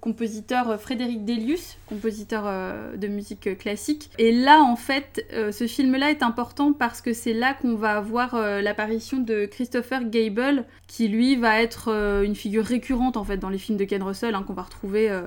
[0.04, 4.10] compositeur Frédéric Delius, compositeur euh, de musique classique.
[4.18, 7.96] Et là en fait, euh, ce film-là est important parce que c'est là qu'on va
[7.96, 13.24] avoir euh, l'apparition de Christopher Gable, qui lui va être euh, une figure récurrente en
[13.24, 15.22] fait dans les films de Ken Russell, hein, qu'on va retrouver euh,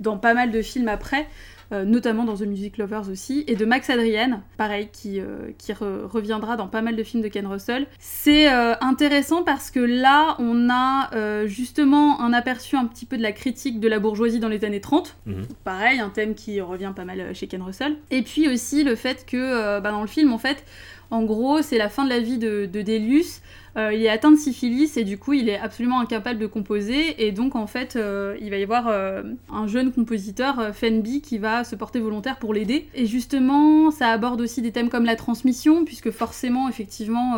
[0.00, 1.28] dans pas mal de films après.
[1.70, 5.72] Euh, notamment dans The Music Lovers aussi, et de Max Adrian, pareil, qui, euh, qui
[5.72, 7.86] re- reviendra dans pas mal de films de Ken Russell.
[7.98, 11.10] C'est euh, intéressant parce que là, on a
[11.46, 14.80] justement un aperçu un petit peu de la critique de la bourgeoisie dans les années
[14.80, 15.16] 30.
[15.26, 15.46] Mhm.
[15.64, 17.96] Pareil, un thème qui revient pas mal chez Ken Russell.
[18.10, 20.64] Et puis aussi le fait que bah, dans le film, en fait,
[21.10, 23.40] en gros, c'est la fin de la vie de, de Delius.
[23.76, 27.26] Euh, il est atteint de syphilis et du coup, il est absolument incapable de composer.
[27.26, 31.38] Et donc, en fait, euh, il va y avoir euh, un jeune compositeur, Fenby, qui
[31.38, 32.88] va se porter volontaire pour l'aider.
[32.94, 37.36] Et justement, ça aborde aussi des thèmes comme la transmission, puisque forcément, effectivement,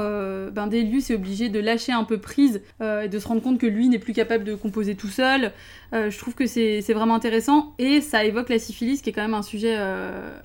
[0.53, 3.67] ben, Delius est obligé de lâcher un peu prise et de se rendre compte que
[3.67, 5.53] lui n'est plus capable de composer tout seul.
[5.93, 9.35] Je trouve que c'est vraiment intéressant et ça évoque la syphilis, qui est quand même
[9.35, 9.77] un sujet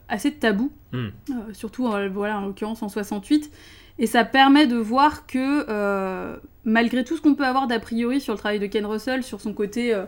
[0.07, 1.09] assez tabou, Hmm.
[1.53, 3.51] surtout voilà, en l'occurrence en 68.
[3.99, 8.19] Et ça permet de voir que euh, malgré tout ce qu'on peut avoir d'a priori
[8.21, 10.05] sur le travail de Ken Russell, sur son côté euh,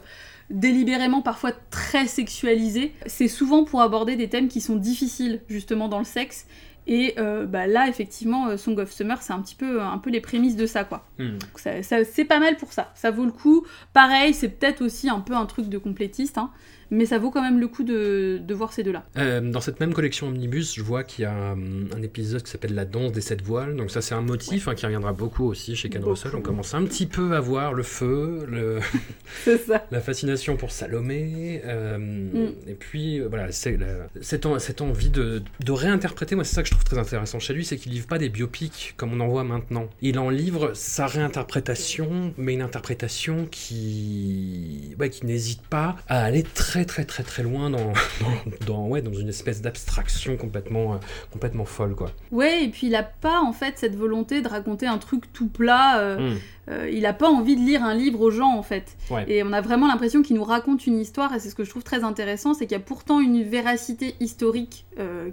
[0.50, 6.00] délibérément parfois très sexualisé, c'est souvent pour aborder des thèmes qui sont difficiles justement dans
[6.00, 6.46] le sexe.
[6.88, 10.20] Et euh, bah là, effectivement, Song of Summer, c'est un petit peu, un peu les
[10.20, 11.06] prémices de ça, quoi.
[11.20, 11.38] Hmm.
[11.38, 12.92] Donc ça- ça- c'est pas mal pour ça.
[12.96, 13.64] Ça vaut le coup.
[13.94, 16.50] Pareil, c'est peut-être aussi un peu un truc de complétiste, hein,
[16.92, 19.04] mais ça vaut quand même le coup de, de voir ces deux-là.
[19.18, 22.76] Euh, dans cette même collection Omnibus, je vois qu'il y a un épisode qui s'appelle
[22.76, 23.76] La danse des sept voiles.
[23.76, 26.12] Donc ça, c'est un motif hein, qui reviendra beaucoup aussi chez Ken Beaucoup.
[26.14, 26.32] Russell.
[26.36, 28.80] On commence un petit peu à voir le feu, le-
[29.44, 29.86] C'est ça.
[29.92, 31.62] la fascination pour Salomé.
[31.66, 32.52] euh, Mm.
[32.68, 33.78] Et puis, euh, voilà, c'est
[34.22, 36.36] cette, en- cette envie de, de réinterpréter.
[36.36, 38.30] Moi, c'est ça que je trouve très intéressant chez lui, c'est qu'il livre pas des
[38.30, 39.88] biopics comme on en voit maintenant.
[40.02, 46.44] Il en livre sa réinterprétation, mais une interprétation qui, ouais, qui n'hésite pas à aller
[46.44, 50.98] très très très très loin dans, dans, dans- ouais, dans une espèce d'abstraction complètement, euh,
[51.32, 52.12] complètement folle, quoi.
[52.32, 55.48] Ouais, et puis il a pas en fait cette volonté de raconter un truc tout
[55.48, 56.00] plat.
[56.00, 56.38] euh, Mm.
[56.70, 58.96] euh, il a pas envie de lire un livre aux gens en fait.
[59.10, 59.26] Ouais.
[59.28, 61.70] Et on a vraiment l'impression qu'il nous raconte une histoire, et c'est ce que je
[61.70, 64.86] trouve très intéressant, c'est qu'il y a pourtant une véracité historique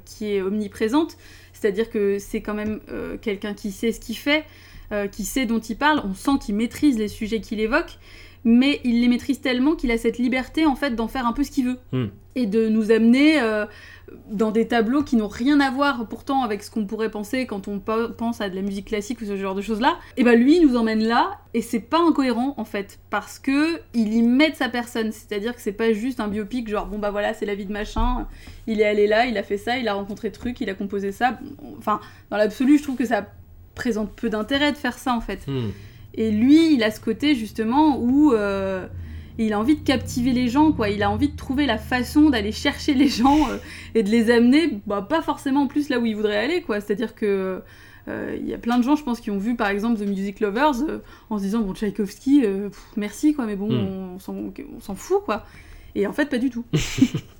[0.05, 1.17] qui est omniprésente.
[1.53, 2.81] C'est-à-dire que c'est quand même
[3.21, 4.45] quelqu'un qui sait ce qu'il fait,
[5.13, 6.01] qui sait dont il parle.
[6.05, 7.99] On sent qu'il maîtrise les sujets qu'il évoque,
[8.45, 11.45] mais il les maîtrise tellement qu'il a cette liberté en fait d'en faire un peu
[11.45, 12.07] ce qu'il veut Hmm.
[12.35, 13.67] et de nous amener euh,
[14.31, 17.69] dans des tableaux qui n'ont rien à voir pourtant avec ce qu'on pourrait penser quand
[17.69, 19.99] on pe- pense à de la musique classique ou ce genre de choses là.
[20.17, 23.81] Et ben lui il nous emmène là et c'est pas incohérent en fait parce que
[23.95, 26.99] il y met de sa personne, c'est-à-dire que c'est pas juste un biopic genre bon
[26.99, 28.27] bah voilà c'est la vie de machin,
[28.67, 31.13] il est allé là, il a fait ça, il a rencontré truc, il a composé
[31.13, 31.39] ça.
[31.79, 33.27] Enfin dans l'absolu je trouve que ça
[33.75, 35.47] présente peu d'intérêt de faire ça en fait.
[35.47, 35.69] Hmm.
[36.15, 38.87] Et lui, il a ce côté justement où euh,
[39.39, 40.89] il a envie de captiver les gens, quoi.
[40.91, 43.59] Il a envie de trouver la façon d'aller chercher les gens euh,
[43.95, 46.81] et de les amener, bah, pas forcément en plus là où il voudrait aller, quoi.
[46.81, 47.61] C'est-à-dire que
[48.09, 50.07] euh, il y a plein de gens, je pense, qui ont vu par exemple The
[50.09, 50.75] Music Lovers
[51.31, 54.15] en se disant bon Tchaïkovski, pff, merci quoi, mais bon, Hmm.
[54.15, 54.35] on s'en-
[54.77, 55.45] on s'en fout, quoi.
[55.95, 56.65] Et en fait, pas du tout.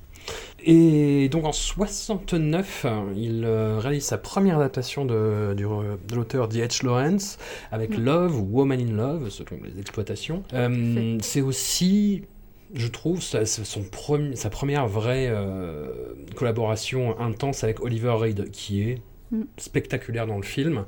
[0.63, 6.85] Et donc en 69, il euh, réalise sa première adaptation de, de l'auteur D.H.
[6.85, 7.37] Lawrence
[7.71, 8.03] avec Mm.
[8.03, 10.43] Love ou Woman in Love, selon les exploitations.
[10.53, 12.23] Euh, c'est aussi,
[12.73, 13.83] je trouve, sa, son
[14.35, 15.87] sa première vraie euh,
[16.35, 19.43] collaboration intense avec Oliver Reed, qui est Mm.
[19.57, 20.85] spectaculaire dans le film.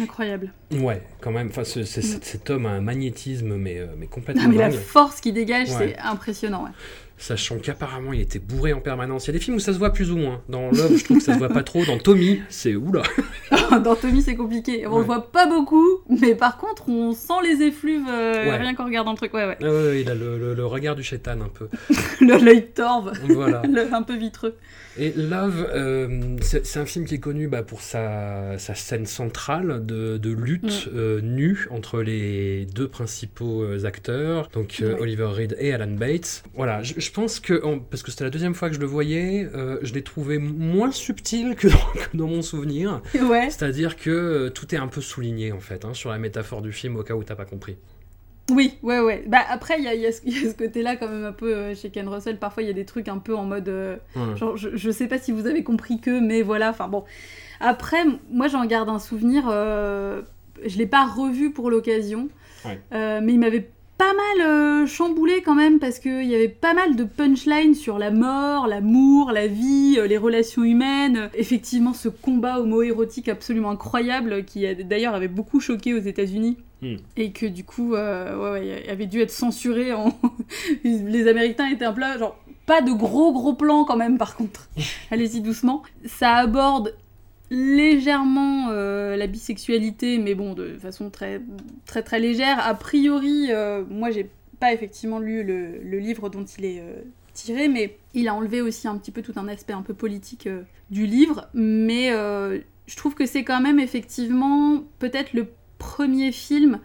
[0.00, 0.52] Incroyable.
[0.72, 1.48] Ouais, quand même.
[1.48, 2.20] Enfin, ce- Mm.
[2.22, 5.76] cet homme a un magnétisme, mais, mais complètement Non, mais la force qu'il dégage, Ouais.
[5.96, 6.62] c'est impressionnant.
[6.62, 6.70] Ouais.
[7.22, 9.26] Sachant qu'apparemment il était bourré en permanence.
[9.26, 10.40] Il y a des films où ça se voit plus ou moins.
[10.48, 11.84] Dans Love, je trouve que ça se voit pas trop.
[11.84, 13.02] Dans Tommy, c'est oula.
[13.84, 14.88] Dans Tommy, c'est compliqué.
[14.88, 14.98] On Ouais.
[14.98, 18.56] le voit pas beaucoup, mais par contre, on sent les effluves euh, Ouais.
[18.56, 19.32] rien qu'en regardant le truc.
[19.34, 19.56] Ouais, ouais.
[19.62, 21.68] Ah il a le, le- le regard du chétan un peu.
[22.20, 23.62] Le l'œil torve, Voilà.
[23.68, 24.56] le- un peu vitreux.
[24.98, 29.84] Et Love, euh, c'est un film qui est connu bah, pour sa, sa scène centrale
[29.86, 34.82] de, de lutte euh, nue entre les deux principaux euh, acteurs, donc.
[35.00, 36.42] Oliver Reed et Alan Bates.
[36.54, 38.86] Voilà, je, je pense que, en- parce que c'était la deuxième fois que je le
[38.86, 39.48] voyais,
[39.82, 41.74] je l'ai trouvé moins subtil que dans,
[42.10, 43.00] que dans mon souvenir.
[43.14, 43.48] Ouais.
[43.50, 46.96] C'est-à-dire que tout est un peu souligné en fait, hein, sur la métaphore du film
[46.96, 47.76] au cas où t'as pas compris.
[48.50, 49.24] Oui, ouais, ouais.
[49.26, 51.90] Bah après, il y a, y a ce, côté-là quand même un peu euh, chez
[51.90, 52.38] Ken Russell.
[52.38, 53.68] Parfois, il y a des trucs un peu en mode.
[53.68, 53.96] euh,
[54.36, 56.70] genre, je, je sais pas si vous avez compris que, mais voilà.
[56.70, 57.04] Enfin bon.
[57.60, 59.44] Après, moi, j'en garde un souvenir.
[59.48, 60.22] euh,
[60.64, 62.28] je l'ai pas revu pour l'occasion,
[62.64, 62.80] Ouais.
[62.92, 63.68] Euh, mais il m'avait
[64.02, 68.00] pas mal euh, chamboulé quand même parce qu'il y avait pas mal de punchlines sur
[68.00, 71.30] la mort, l'amour, la vie, euh, les relations humaines.
[71.34, 76.96] Effectivement, ce combat homo-érotique absolument incroyable qui d'ailleurs avait beaucoup choqué aux États-Unis Hmm.
[77.16, 79.92] et que du coup euh, ouais, ouais, avait dû être censuré.
[79.92, 80.18] En...
[80.84, 82.36] Les Américains étaient un plat genre
[82.66, 84.68] pas de gros gros plans quand même par contre.
[85.12, 85.84] Allez-y doucement.
[86.06, 86.96] Ça aborde
[87.52, 91.40] légèrement euh, la bisexualité, mais bon, de façon très
[91.86, 92.58] très très légère.
[92.66, 97.02] A priori, euh, moi j'ai pas effectivement lu le, le livre dont il est euh,
[97.34, 100.48] tiré, mais il a enlevé aussi un petit peu tout un aspect un peu politique
[100.90, 101.48] du livre.
[101.54, 106.78] Mais je trouve que c'est quand même effectivement peut-être le premier film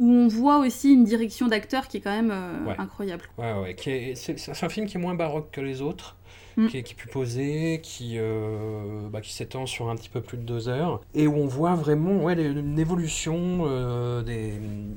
[0.00, 2.32] où on voit aussi une direction d'acteur qui est quand même
[2.66, 2.74] Ouais.
[2.78, 3.24] incroyable.
[3.38, 3.76] Ouais, ouais.
[3.86, 6.16] est- c'est un film qui est moins baroque que les autres.
[6.56, 6.66] Mm.
[6.68, 10.20] Qui, est, qui est plus posé, qui, euh, bah, qui s'étend sur un petit peu
[10.20, 14.52] plus de deux heures, et où on voit vraiment ouais, une évolution euh, des,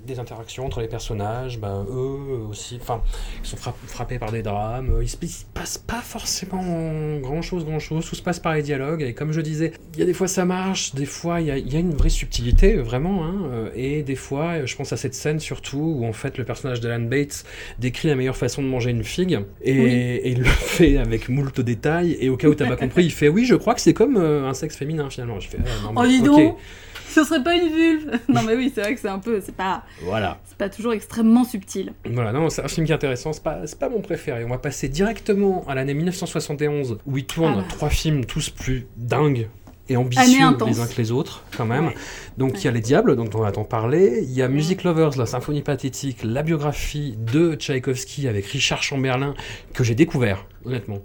[0.06, 3.02] des interactions entre les personnages, bah, eux aussi, enfin,
[3.44, 7.42] ils sont frapp- frappés par des drames, il se, il se passe pas forcément grand
[7.42, 10.04] chose, grand chose, tout se passe par les dialogues, et comme je disais, il y
[10.04, 12.10] a des fois ça marche, des fois il y a, il y a une vraie
[12.10, 16.14] subtilité, vraiment, hein, euh, et des fois, je pense à cette scène surtout, où en
[16.14, 17.46] fait le personnage d'Alan Bates
[17.80, 19.90] décrit la meilleure façon de manger une figue, et, Oui.
[19.92, 23.12] et il le fait avec moult détails, et au cas où t'as pas compris, il
[23.12, 25.40] fait oui, je crois que c'est comme euh, un sexe féminin finalement.
[25.40, 26.56] Je fais, ah, non, Oh dis donc
[27.08, 29.42] Ce serait pas une vulve Non mais oui, c'est vrai que c'est un peu...
[29.44, 30.40] C'est pas, Voilà.
[30.46, 31.94] c'est pas toujours extrêmement subtil.
[32.06, 34.44] Voilà, non, c'est un film qui est intéressant, c'est pas, c'est pas mon préféré.
[34.46, 37.68] On va passer directement à l'année 1971, où il tourne Ah bah.
[37.70, 39.48] trois films tous plus dingues
[39.90, 41.88] et ambitieux les uns que les autres, quand même.
[41.88, 41.96] Ouais.
[42.38, 44.20] Donc il y a Les Diables, dont on va t'en parler.
[44.24, 49.36] Il y a Music Lovers, la symphonie pathétique, la biographie de Tchaïkovski avec Richard Chamberlain,
[49.74, 51.02] que j'ai découvert, honnêtement.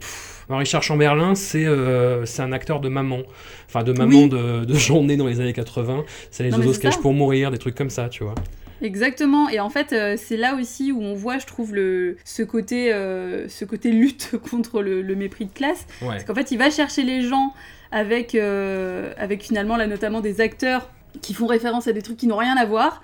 [0.49, 3.21] Alors, Richard Chamberlain, c'est euh, un acteur de maman,
[3.69, 4.29] enfin de maman Oui.
[4.29, 6.05] de, de journée dans les années 80.
[6.31, 8.35] C'est les oiseaux se cachent pour mourir, des trucs comme ça, tu vois.
[8.83, 12.43] Exactement, et en fait, euh, c'est là aussi où on voit, je trouve, le, ce,
[12.43, 15.87] côté, euh, ce côté lutte contre le, le mépris de classe.
[16.01, 16.09] Ouais.
[16.09, 17.53] Parce qu'en fait, il va chercher les gens
[17.91, 20.89] avec, euh, avec finalement, là, notamment des acteurs
[21.23, 23.03] qui font référence à des trucs qui n'ont rien à voir.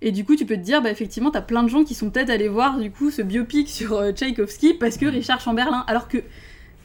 [0.00, 2.10] Et du coup, tu peux te dire, bah, effectivement, t'as plein de gens qui sont
[2.10, 5.84] peut-être allés voir, du coup, ce biopic sur euh, Tchaïkovski parce que Richard Chamberlain.
[5.88, 6.18] Alors que,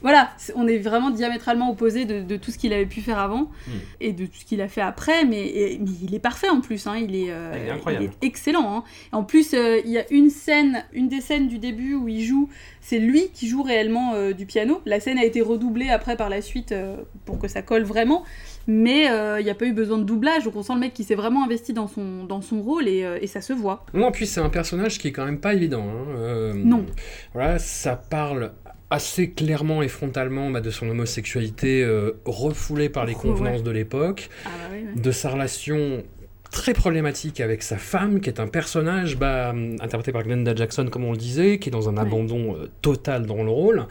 [0.04, 3.50] voilà, on est vraiment diamétralement opposés de, de tout ce qu'il avait pu faire avant
[3.66, 3.70] Mm.
[4.02, 6.60] et de tout ce qu'il a fait après, mais, et- mais il est parfait en
[6.60, 8.04] plus, hein, il, est, euh, Il est incroyable.
[8.04, 8.76] il est excellent.
[8.76, 8.84] hein.
[9.10, 12.22] En plus, euh, il y a une scène, une des scènes du début où il
[12.22, 12.48] joue,
[12.80, 14.80] c'est lui qui joue réellement euh, du piano.
[14.86, 18.22] La scène a été redoublée après par la suite euh, pour que ça colle vraiment,
[18.66, 20.92] mais euh, il n'y a pas eu besoin de doublage, donc on sent le mec
[20.94, 23.84] qui s'est vraiment investi dans son, dans son rôle et, euh, et ça se voit.
[23.94, 25.82] Non, puis c'est un personnage qui est quand même pas évident.
[25.88, 26.14] hein.
[26.18, 26.84] Euh, Non.
[27.32, 28.52] Voilà, ça parle
[28.90, 33.20] assez clairement et frontalement bah, de son homosexualité euh, refoulée par les Ouais.
[33.20, 35.00] convenances de l'époque, Ah bah ouais.
[35.00, 36.02] de sa relation
[36.50, 40.86] très problématique avec sa femme, qui est un personnage bah, hum, interprété par Glenda Jackson,
[40.88, 43.86] comme on le disait, qui est dans un abandon euh, total dans le rôle.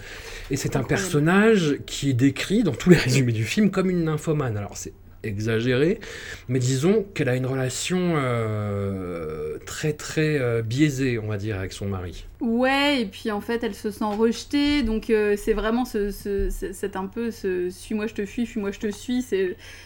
[0.49, 4.05] Et c'est un personnage qui est décrit dans tous les résumés du film comme une
[4.05, 4.55] nymphomane.
[4.55, 5.99] Alors c'est exagéré,
[6.47, 11.73] mais disons qu'elle a une relation euh, très très euh, biaisée, on va dire, avec
[11.73, 12.25] son mari.
[12.41, 16.49] Ouais, et puis en fait, elle se sent rejetée, donc euh, c'est vraiment ce, ce-
[16.49, 19.21] ce- c'est un peu ce suis-moi je te fuis, fuis-moi je te suis,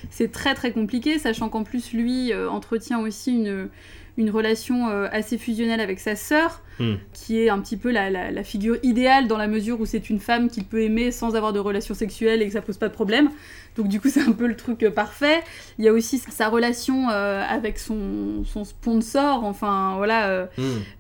[0.09, 3.69] c'est très très compliqué, sachant qu'en plus lui entretient aussi une,
[4.17, 6.97] une relation euh, assez fusionnelle avec sa sœur, Hmm.
[7.11, 10.11] qui est un petit peu la, la- la figure idéale dans la mesure où c'est
[10.11, 12.87] une femme qu'il peut aimer sans avoir de relation sexuelle et que ça pose pas
[12.87, 13.31] de problème.
[13.77, 15.41] Donc du coup c'est un peu le truc euh, parfait.
[15.79, 20.27] Il y a aussi sa relation euh, avec son, son sponsor, enfin voilà.
[20.29, 20.45] euh,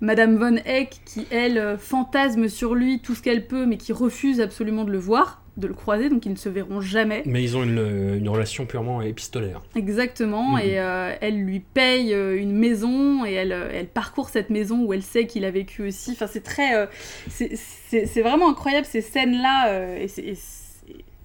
[0.01, 4.41] Madame Von Eck qui, elle, fantasme sur lui tout ce qu'elle peut, mais qui refuse
[4.41, 7.23] absolument de le voir, de le croiser, donc ils ne se verront jamais.
[7.25, 9.61] Mais ils ont une, une relation purement épistolaire.
[9.75, 10.59] Exactement, Mhm.
[10.59, 14.83] et euh, elle lui paye euh, une maison, et elle, euh, elle parcourt cette maison
[14.85, 16.11] où elle sait qu'il a vécu aussi.
[16.11, 16.75] Enfin, c'est très...
[16.75, 16.85] euh,
[17.29, 20.35] c'est- vraiment incroyable, ces scènes-là, euh, et c'est- et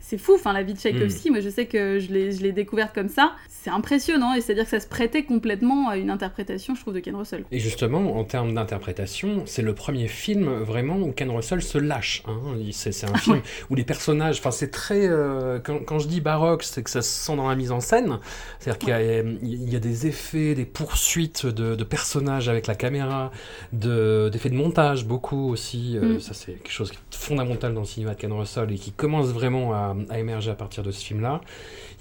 [0.03, 0.19] c'est...
[0.19, 3.33] Fou, enfin la vie de Tchaïkovski, moi je sais que je l'ai découverte comme ça.
[3.49, 6.99] C'est impressionnant, et c'est-à-dire que ça se prêtait complètement à une interprétation, je trouve, de
[7.01, 7.45] Ken Russell.
[7.53, 12.25] Et justement, en termes d'interprétation, c'est le premier film vraiment où Ken Russell se lâche.
[12.27, 12.41] hein.
[12.73, 16.65] C'est un film où les personnages, enfin c'est très, euh, quand, quand je dis baroque,
[16.65, 18.19] c'est que ça se sent dans la mise en scène.
[18.59, 23.31] C'est-à-dire qu'il y y, a des effets, des poursuites de, de personnages avec la caméra,
[23.73, 25.97] de- d'effets de, montage beaucoup aussi.
[25.97, 26.21] Euh, Mm.
[26.21, 28.91] Ça c'est quelque chose qui est fondamental dans le cinéma de Ken Russell et qui
[28.93, 31.41] commence vraiment à, a, a émergé à partir de ce film-là.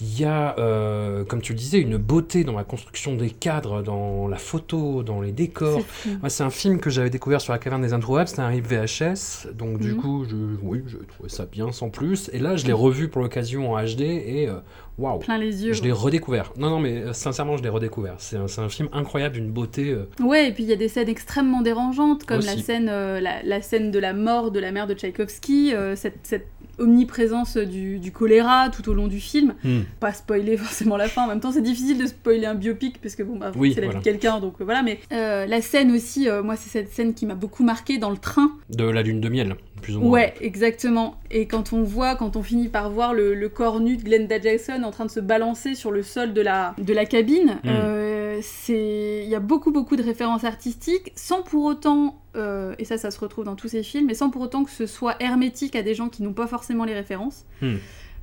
[0.02, 3.84] Il y a, euh, comme tu le disais, une beauté dans la construction des cadres,
[3.84, 5.80] dans la photo, dans les décors.
[5.82, 6.18] C'est fou.
[6.22, 8.66] Moi, c'est un film que j'avais découvert sur la caverne des introuvables, c'était un RIP
[8.68, 10.02] VHS, donc du Mhm.
[10.02, 12.30] coup, je, oui, je trouvais ça bien sans plus.
[12.34, 14.56] Et là, je l'ai revu pour l'occasion en HD et euh,
[14.98, 15.74] waouh, Plein les yeux.
[15.74, 16.52] je l'ai redécouvert.
[16.58, 18.16] Non, non, mais euh, sincèrement, je l'ai redécouvert.
[18.18, 19.90] C'est un, film incroyable, d'une beauté.
[19.92, 23.20] euh, Ouais, et puis il y a des scènes extrêmement dérangeantes, comme la scène, euh,
[23.20, 26.48] la, la scène de la mort de la mère de Tchaïkovski, cette, cette
[26.80, 29.54] omniprésence du, du choléra tout au long du film.
[29.64, 29.82] Hmm.
[29.99, 33.15] Pas spoiler forcément la fin, en même temps c'est difficile de spoiler un biopic parce
[33.15, 34.82] que bon, bah, Oui, c'est la vie de quelqu'un, donc euh, voilà.
[34.84, 38.10] Mais euh, la scène aussi, euh, moi c'est cette scène qui m'a beaucoup marqué dans
[38.10, 38.51] le train.
[38.69, 40.10] de la lune de miel, plus ou moins.
[40.12, 41.15] Ouais, exactement.
[41.30, 44.39] Et quand on voit, quand on finit par voir le, le corps nu de Glenda
[44.41, 47.67] Jackson en train de se balancer sur le sol de la, de la cabine, Mm.
[47.69, 52.86] euh, c'est, il y a beaucoup beaucoup de références artistiques, sans pour autant, euh, et
[52.86, 55.15] ça, ça se retrouve dans tous ces films, mais sans pour autant que ce soit
[55.21, 57.45] hermétique à des gens qui n'ont pas forcément les références.
[57.62, 57.75] Mm.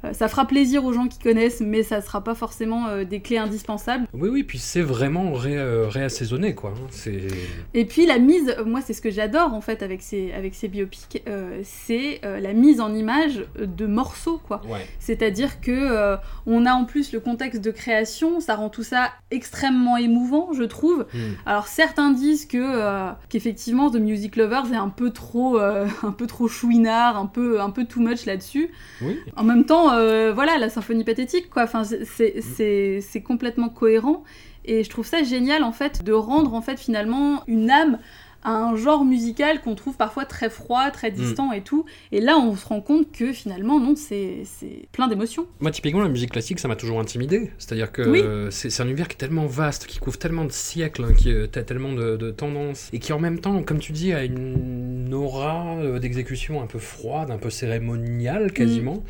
[0.05, 3.21] Euh, ça fera plaisir aux gens qui connaissent, mais ça sera pas forcément euh, des
[3.21, 4.07] clés indispensables.
[4.13, 6.71] Oui, oui, puis c'est vraiment ré, euh, réassaisonné, quoi.
[6.71, 6.87] hein.
[6.91, 7.27] C'est.
[7.75, 10.69] Et puis la mise, moi c'est ce que j'adore en fait avec ces, avec ces
[10.69, 14.61] biopics, euh, c'est euh, la mise en image de morceaux quoi.
[14.69, 14.87] Ouais.
[15.01, 19.11] C'est-à-dire que euh, on a en plus le contexte de création, ça rend tout ça
[19.31, 21.07] extrêmement émouvant, je trouve.
[21.13, 21.19] Hmm.
[21.47, 26.49] Alors certains disent que qu'effectivement The Music Lovers est un peu trop un peu trop
[26.49, 28.71] chouinard, un peu un peu too much là-dessus.
[29.03, 29.19] Oui.
[29.37, 31.63] En même temps, euh, voilà, la symphonie pathétique quoi.
[31.65, 34.25] Enfin, c'est- c'est complètement cohérent
[34.65, 37.99] et je trouve ça génial en fait de rendre en fait finalement une âme
[38.45, 41.85] à un genre musical qu'on trouve parfois très froid, très distant et tout.
[42.13, 44.45] Et là, on se rend compte que finalement, non, c'est
[44.93, 45.47] plein d'émotions.
[45.59, 47.51] Moi, typiquement, la musique classique, ça m'a toujours intimidé.
[47.59, 48.21] C'est-à-dire que Oui.
[48.25, 51.33] euh, c'est un univers qui est tellement vaste, qui couvre tellement de siècles, hein, qui
[51.33, 55.13] a tellement de, de tendances, et qui en même temps, comme tu dis, a une
[55.13, 59.03] aura euh, d'exécution un peu froide, un peu cérémoniale quasiment.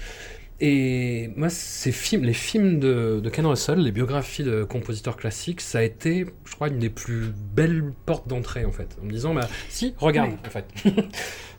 [0.60, 5.60] Et moi, ces films, les films de, de Ken Russell, les biographies de compositeurs classiques,
[5.60, 8.96] ça a été, je crois, une des plus belles portes d'entrée, en fait.
[9.00, 10.36] En me disant, bah, si, regarde, Oui.
[10.44, 10.64] en fait.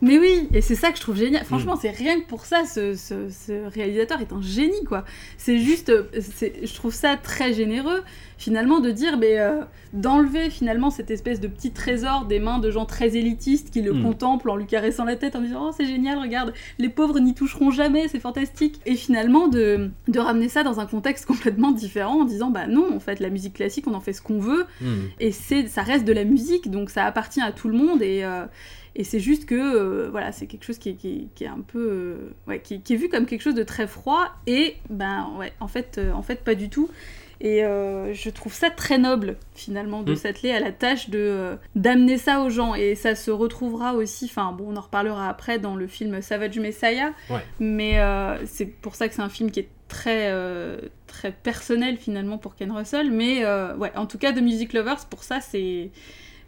[0.02, 1.44] Mais oui, et c'est ça que je trouve génial.
[1.46, 5.06] Franchement, c'est rien que pour ça, ce, ce- ce réalisateur est un génie, quoi.
[5.38, 8.02] C'est juste, euh, je trouve ça très généreux,
[8.36, 9.60] finalement, de dire, mais euh,
[9.92, 13.92] d'enlever finalement cette espèce de petit trésor des mains de gens très élitistes qui le
[13.92, 14.02] Mm.
[14.04, 17.34] contemplent en lui caressant la tête en disant, oh c'est génial, regarde, les pauvres n'y
[17.34, 18.80] toucheront jamais, c'est fantastique.
[18.86, 22.94] Et finalement, de, de ramener ça dans un contexte complètement différent en disant, bah non,
[22.94, 25.06] en fait, la musique classique, on en fait ce qu'on veut, Hmm.
[25.18, 28.24] et c'est ça reste de la musique donc ça appartient à tout le monde et
[28.24, 28.44] euh,
[28.96, 31.48] et c'est juste que euh, voilà c'est quelque chose qui est, qui est- qui est
[31.48, 34.76] un peu euh, ouais qui, qui est vu comme quelque chose de très froid et
[34.88, 36.88] ben ouais en fait en fait pas du tout
[37.40, 40.16] et euh, je trouve ça très noble finalement de Mm.
[40.16, 44.26] s'atteler à la tâche de euh, d'amener ça aux gens et ça se retrouvera aussi
[44.26, 47.40] enfin bon on en reparlera après dans le film Savage Messiah Ouais.
[47.58, 50.32] mais euh, c'est pour ça que c'est un film qui est très
[51.08, 53.44] très personnel finalement pour Ken Russell mais
[53.76, 55.90] ouais en tout cas The Music Lovers pour ça c'est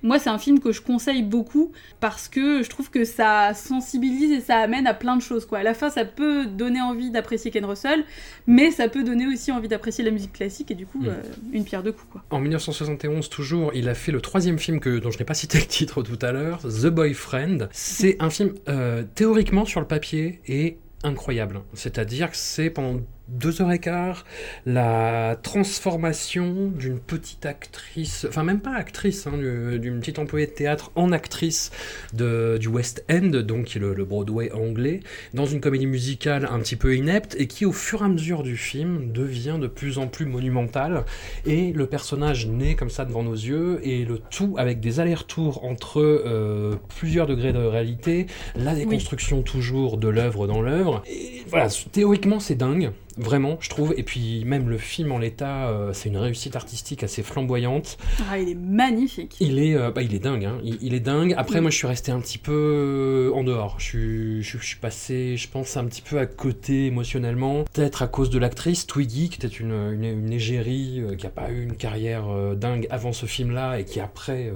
[0.02, 4.32] moi c'est un film que je conseille beaucoup parce que je trouve que ça sensibilise
[4.32, 7.10] et ça amène à plein de choses quoi à la fin ça peut donner envie
[7.10, 8.04] d'apprécier Ken Russell
[8.46, 11.08] mais ça peut donner aussi envie d'apprécier la musique classique et du coup Mm.
[11.08, 14.78] euh, une pierre deux coups quoi En 1971, toujours, il a fait le troisième film
[14.78, 17.68] que, dont je n'ai pas cité le titre tout à l'heure, The Boyfriend.
[17.72, 21.62] C'est un film euh, théoriquement sur le papier et incroyable.
[21.74, 24.24] C'est-à-dire que c'est pendant deux heures et quart
[24.66, 30.52] la transformation d'une petite actrice, enfin même pas actrice, hein, du- d'une petite employée de
[30.52, 31.70] théâtre en actrice
[32.12, 35.00] de, du West End, donc le Broadway anglais,
[35.34, 38.42] dans une comédie musicale un petit peu inepte et qui au fur et à mesure
[38.42, 41.04] du film devient de plus en plus monumentale.
[41.46, 45.64] Et le personnage naît comme ça devant nos yeux et le tout avec des allers-retours
[45.64, 51.02] entre euh, plusieurs degrés de réalité, la déconstruction toujours de l'œuvre dans l'œuvre.
[51.06, 55.68] Et voilà, théoriquement c'est dingue, vraiment je trouve, et puis même le film en l'état,
[55.68, 57.98] euh, c'est une réussite artistique assez flamboyante.
[58.30, 60.58] ah il est magnifique Il est, euh, bah, il est dingue, hein.
[60.64, 61.34] il, il est dingue.
[61.36, 63.76] Après, moi, je suis resté un petit peu euh, en dehors.
[63.78, 67.64] Je suis, je, je suis passé, je pense, un petit peu à côté émotionnellement.
[67.72, 71.30] Peut-être à cause de l'actrice Twiggy, qui était une, une, une égérie euh, qui a
[71.30, 72.24] pas eu une carrière
[72.56, 74.52] dingue avant ce film-là et qui après,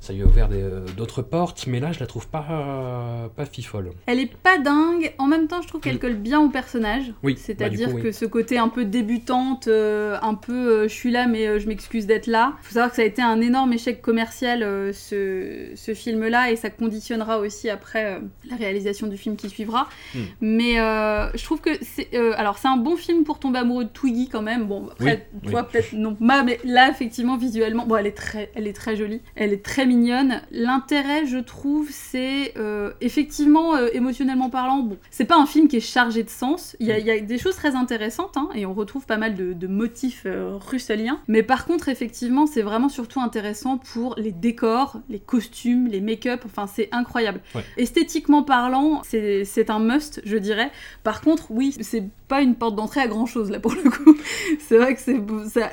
[0.00, 1.66] ça lui a ouvert euh, d'autres portes.
[1.66, 3.90] Mais là, je la trouve pas, pas fifole.
[4.06, 6.00] elle est pas dingue en même temps je trouve qu'elle Mm.
[6.00, 8.02] colle bien au personnage Oui, c'est-à-dire C'est-à-dire oui.
[8.02, 11.58] que ce côté un peu débutante, euh, un peu euh, je suis là mais euh,
[11.58, 12.54] je m'excuse d'être là.
[12.62, 16.56] Faut savoir que ça a été un énorme échec commercial euh, ce, ce film-là et
[16.56, 19.88] ça conditionnera aussi après euh, la réalisation du film qui suivra.
[20.14, 20.18] Hmm.
[20.40, 23.84] Mais euh, je trouve que c'est euh, alors c'est un bon film pour tomber amoureux
[23.84, 24.66] de Twiggy quand même.
[24.66, 28.50] Bon après Oui, toi peut-être non pas mais là effectivement visuellement bon elle est très
[28.54, 30.42] elle est très jolie, elle est très mignonne.
[30.52, 35.76] L'intérêt je trouve c'est euh, effectivement euh, émotionnellement parlant bon c'est pas un film qui
[35.76, 36.76] est chargé de sens.
[36.78, 39.16] Il y a, il y a des choses très intéressantes hein, et on retrouve pas
[39.16, 41.20] mal de, de motifs euh, russeliens.
[41.26, 46.42] Mais par contre effectivement c'est vraiment surtout intéressant pour les décors, les costumes, les make-up.
[46.44, 47.40] Enfin c'est incroyable.
[47.54, 47.64] Ouais.
[47.76, 50.70] Esthétiquement parlant c'est un must je dirais.
[51.02, 54.16] Par contre oui c'est pas une porte d'entrée à grand chose là pour le coup.
[54.60, 55.00] c'est vrai que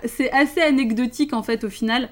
[0.07, 2.09] c'est assez anecdotique en fait au final.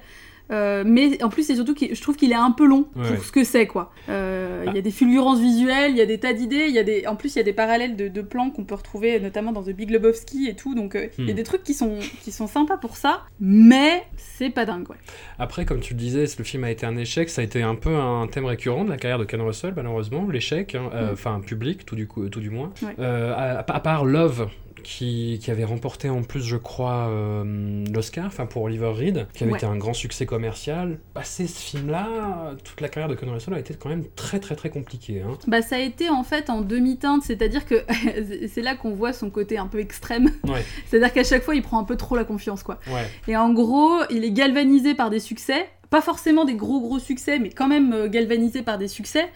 [0.52, 3.14] Euh, mais en plus, c'est surtout que je trouve qu'il est un peu long Ouais.
[3.14, 3.90] pour ce que c'est, quoi.
[4.10, 4.74] Euh, Il Ah.
[4.74, 7.06] y a des fulgurances visuelles, il y a des tas d'idées, il y a des...
[7.06, 9.62] en plus, il y a des parallèles de, de plans qu'on peut retrouver notamment dans
[9.62, 11.36] The Big Lebowski et tout, donc euh, il y a Hmm.
[11.36, 14.96] des trucs qui sont, qui sont sympas pour ça, mais c'est pas dingue, ouais.
[15.38, 17.30] Après, comme tu le disais, le film a été un échec.
[17.30, 20.28] Ça a été un peu un thème récurrent de la carrière de Ken Russell, malheureusement,
[20.30, 21.12] l'échec, hein, euh, Mm.
[21.14, 22.70] enfin public, tout du, coup, tout du moins.
[22.98, 24.48] À part Love.
[24.84, 29.42] Qui, qui avait remporté en plus, je crois, euh, l'Oscar, enfin pour Oliver Reed, qui
[29.42, 29.58] avait Ouais.
[29.58, 30.98] été un grand succès commercial.
[31.14, 34.54] Passer ce film-là, toute la carrière de Ken Russell a été quand même très très
[34.54, 35.22] très compliquée.
[35.22, 35.36] Hein.
[35.48, 37.82] Bah, ça a été en fait en demi-teinte, c'est-à-dire que
[38.48, 40.30] c'est là qu'on voit son côté un peu extrême.
[40.46, 40.64] Ouais.
[40.86, 42.78] C'est-à-dire qu'à chaque fois, il prend un peu trop la confiance, quoi.
[42.88, 43.08] Ouais.
[43.26, 45.66] Et en gros, il est galvanisé par des succès.
[45.90, 49.26] Pas forcément des gros gros succès, mais quand même euh, galvanisé par des succès.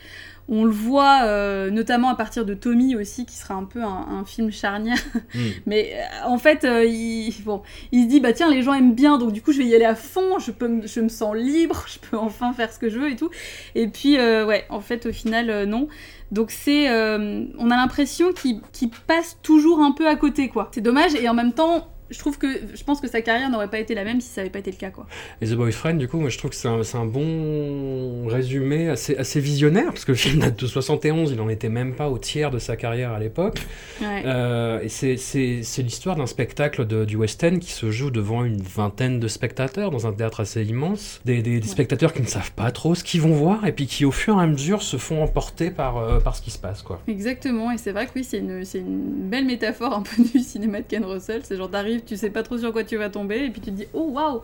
[0.51, 4.07] On le voit euh, notamment à partir de Tommy aussi, qui sera un peu un,
[4.21, 4.97] un film charnière.
[5.35, 5.39] Mm.
[5.67, 8.95] Mais euh, en fait, euh, il, bon, il se dit bah tiens, les gens aiment
[8.95, 10.39] bien, donc du coup je vais y aller à fond.
[10.39, 13.11] Je peux, me- je me sens libre, je peux enfin faire ce que je veux
[13.11, 13.31] et tout.
[13.75, 15.89] Et puis ouais, en fait au final non.
[16.33, 20.71] Donc c'est, on a l'impression qu'il qu'il passe toujours un peu à côté quoi.
[20.75, 21.89] C'est dommage et en même temps.
[22.11, 24.41] Je trouve que je pense que sa carrière n'aurait pas été la même si ça
[24.41, 25.07] n'avait pas été le cas quoi.
[25.41, 29.17] Et The Boyfriend, du coup, moi je trouve que c'est un, un bon résumé assez,
[29.17, 32.19] assez visionnaire, parce que le film date de 71, il en était même pas au
[32.19, 33.59] tiers de sa carrière à l'époque.
[34.01, 34.23] Ouais.
[34.25, 38.61] Euh, et c'est- l'histoire d'un spectacle de- du West End qui se joue devant une
[38.63, 41.21] vingtaine de spectateurs dans un théâtre assez immense.
[41.25, 41.73] Des, des- des Ouais.
[41.73, 44.39] spectateurs qui ne savent pas trop ce qu'ils vont voir et puis qui, au fur
[44.39, 46.83] et à mesure, se font emporter par, euh, par ce qui se passe.
[46.83, 47.01] quoi.
[47.09, 50.79] Exactement, et c'est vrai que oui, c'est une, une belle métaphore un peu du cinéma
[50.81, 51.43] de Ken Russell.
[51.45, 51.69] C'est genre
[52.05, 54.09] tu sais pas trop sur quoi tu vas tomber, et puis tu te dis oh
[54.13, 54.41] waouh,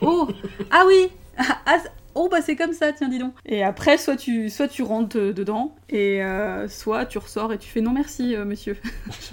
[0.00, 0.28] oh
[0.70, 1.78] ah oui, ah, ah,
[2.14, 3.32] oh bah c'est comme ça, tiens dis donc.
[3.44, 7.58] Et après, soit tu, soit tu rentres euh, dedans, et euh, soit tu ressors et
[7.58, 8.76] tu fais non merci euh, monsieur,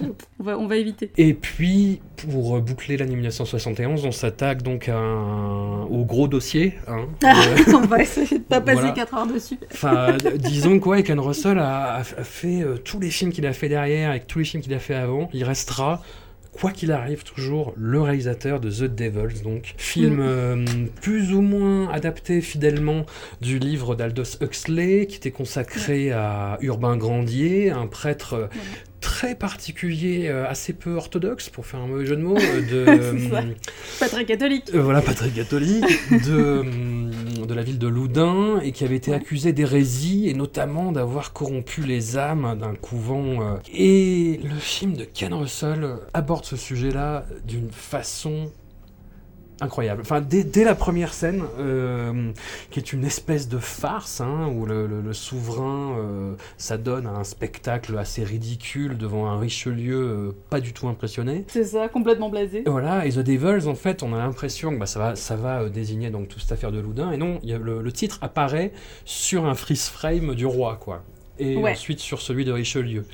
[0.38, 1.10] on, va, on va éviter.
[1.16, 6.74] Et puis, pour boucler l'année 1971, on s'attaque donc à un- au gros dossier.
[6.86, 7.06] hein.
[7.24, 8.92] Euh, on va essayer de pas passer Voilà.
[8.94, 9.58] 4 heures dessus.
[9.72, 13.68] Enfin, disons que ouais, Ken Russell a, a- fait tous les films qu'il a fait
[13.68, 15.28] derrière, avec tous les films qu'il a fait avant.
[15.32, 16.02] Il restera,
[16.54, 20.20] quoi qu'il arrive, toujours le réalisateur de The Devils, donc film Mm.
[20.20, 20.64] euh,
[21.02, 23.04] plus ou moins adapté fidèlement
[23.40, 28.46] du livre d'Aldous Huxley, qui était consacré à Urbain Grandier, un prêtre euh,
[29.04, 33.28] très particulier, euh, assez peu orthodoxe, pour faire un mauvais jeu de mots, euh, de...
[33.30, 33.42] Ça.
[34.00, 34.70] Pas très catholique.
[34.74, 36.64] Euh, voilà, pas très catholique, de,
[37.46, 41.82] de la ville de Loudun, et qui avait été accusé d'hérésie, et notamment d'avoir corrompu
[41.82, 43.42] les âmes d'un couvent.
[43.42, 43.56] euh.
[43.74, 48.50] Et le film de Ken Russell aborde ce sujet-là d'une façon
[49.64, 50.02] incroyable.
[50.02, 52.30] Enfin, dès, dès la première scène, euh,
[52.70, 57.10] qui est une espèce de farce, hein, où le, le- le souverain euh, s'adonne à
[57.10, 61.44] un spectacle assez ridicule devant un Richelieu euh, pas du tout impressionné.
[61.48, 62.62] C'est ça, complètement blasé.
[62.66, 65.36] Et Voilà, et The Devils, en fait, on a l'impression que bah, ça va, ça
[65.36, 67.82] va euh, désigner donc toute cette affaire de Loudun, et non, il y a le,
[67.82, 68.72] le titre apparaît
[69.04, 71.02] sur un freeze frame du roi, quoi.
[71.38, 71.72] Et Ouais.
[71.72, 73.04] ensuite sur celui de Richelieu.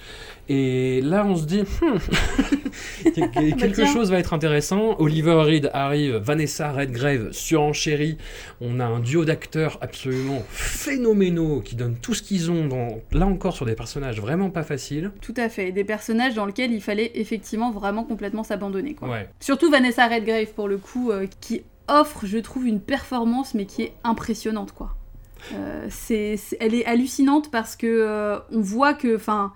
[0.49, 1.99] Et là, on se dit, hmm,
[3.15, 3.87] quelque Bah, tiens.
[3.93, 4.97] chose va être intéressant.
[4.99, 8.19] Oliver Reed arrive, Vanessa Redgrave surenchérie.
[8.61, 13.27] On a un duo d'acteurs absolument phénoménaux qui donnent tout ce qu'ils ont, dans, là
[13.27, 15.11] encore, sur des personnages vraiment pas faciles.
[15.21, 18.97] Tout à fait, des personnages dans lesquels il fallait effectivement vraiment complètement s'abandonner.
[19.03, 19.29] Ouais.
[19.41, 23.83] Surtout Vanessa Redgrave pour le coup, euh, qui offre, je trouve, une performance mais qui
[23.83, 24.95] est impressionnante quoi.
[25.53, 29.53] Euh, c'est, elle est hallucinante parce que euh, on voit que, enfin,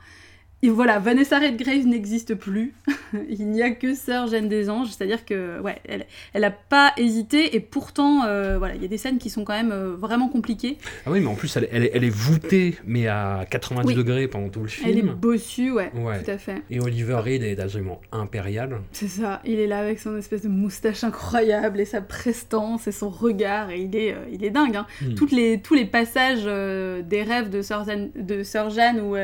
[0.66, 2.74] et voilà, Vanessa Redgrave n'existe plus.
[3.28, 6.92] Il n'y a que Sœur Jeanne des Anges, c'est-à-dire que, ouais, elle, elle a pas
[6.96, 9.94] hésité et pourtant, euh, voilà, il y a des scènes qui sont quand même euh,
[9.96, 10.78] vraiment compliquées.
[11.06, 13.94] Ah oui, mais en plus, elle, elle est- elle est voûtée, mais à 90 Oui.
[13.94, 14.88] degrés pendant tout le film.
[14.90, 16.22] Elle est bossue, ouais, Ouais.
[16.22, 16.62] tout à fait.
[16.70, 18.80] Et Oliver Reed est absolument impérial.
[18.92, 22.92] C'est ça, il est là avec son espèce de moustache incroyable et sa prestance et
[22.92, 24.76] son regard et il est, euh, il est dingue.
[24.76, 24.86] Hein.
[25.02, 25.14] Hmm.
[25.14, 29.14] Toutes les, tous les passages des rêves de Sœur Jeanne, de Sœur Jeanne où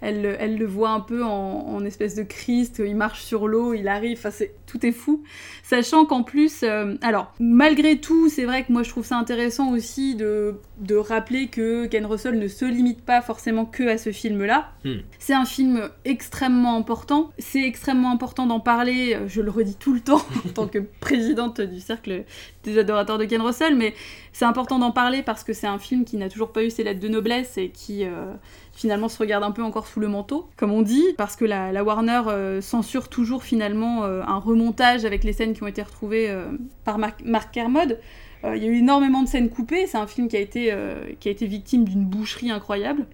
[0.00, 1.28] elle, le- elle le voit un peu en,
[1.68, 5.22] en espèce de Christ, il marche sur l'eau, il arrive, enfin c'est tout est fou.
[5.62, 9.72] Sachant qu'en plus, euh, alors malgré tout, c'est vrai que moi je trouve ça intéressant
[9.72, 14.12] aussi de, de rappeler que Ken Russell ne se limite pas forcément que à ce
[14.12, 14.70] film-là.
[14.84, 14.98] Hmm.
[15.18, 17.30] C'est un film extrêmement important.
[17.38, 20.78] C'est extrêmement important d'en parler, euh, je le redis tout le temps en tant que
[21.00, 22.24] présidente du cercle
[22.62, 23.94] des adorateurs de Ken Russell, mais
[24.32, 26.84] c'est important d'en parler parce que c'est un film qui n'a toujours pas eu ses
[26.84, 28.32] lettres de noblesse et qui euh,
[28.80, 31.84] finalement se regarde un peu encore sous le manteau, comme on dit, parce que la,
[31.84, 36.30] Warner euh, censure toujours finalement euh, un remontage avec les scènes qui ont été retrouvées
[36.30, 36.46] euh,
[36.84, 37.98] par Mark, Mark Kermode.
[38.42, 40.74] Il y a eu énormément de scènes coupées, c'est un film qui a été,
[41.20, 43.04] qui a été victime d'une boucherie incroyable.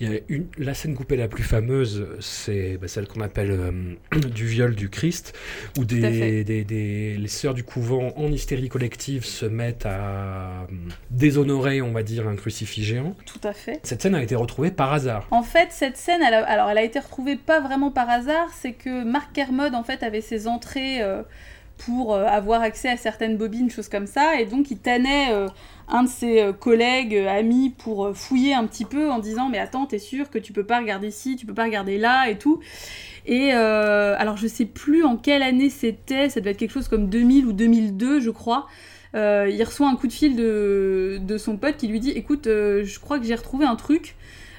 [0.00, 3.50] Il y a une, la scène coupée la plus fameuse, c'est bah, celle qu'on appelle
[3.52, 5.32] euh, du viol du Christ,
[5.78, 10.64] où des, des- des- les sœurs du couvent en hystérie collective se mettent à euh,
[11.10, 13.14] déshonorer, on va dire, un crucifix géant.
[13.26, 13.80] Tout à fait.
[13.82, 15.26] Cette scène a été retrouvée par hasard.
[15.30, 18.48] En fait, cette scène, elle a, alors elle a été retrouvée pas vraiment par hasard,
[18.60, 21.22] c'est que Mark Kermode en fait avait ses entrées euh,
[21.78, 25.48] pour euh, avoir accès à certaines bobines, choses comme ça, et donc il tannait euh,
[25.88, 29.86] un de ses euh, collègues, amis, pour fouiller un petit peu en disant mais attends,
[29.86, 32.60] t'es sûr que tu peux pas regarder ici, tu peux pas regarder là et tout.
[33.24, 37.08] Et alors je sais plus en quelle année c'était, ça devait être quelque chose comme
[37.08, 38.66] 2000 ou 2002 je crois.
[39.14, 42.98] Il reçoit un coup de fil de, de son pote qui lui dit écoute je
[42.98, 44.16] crois que j'ai retrouvé un truc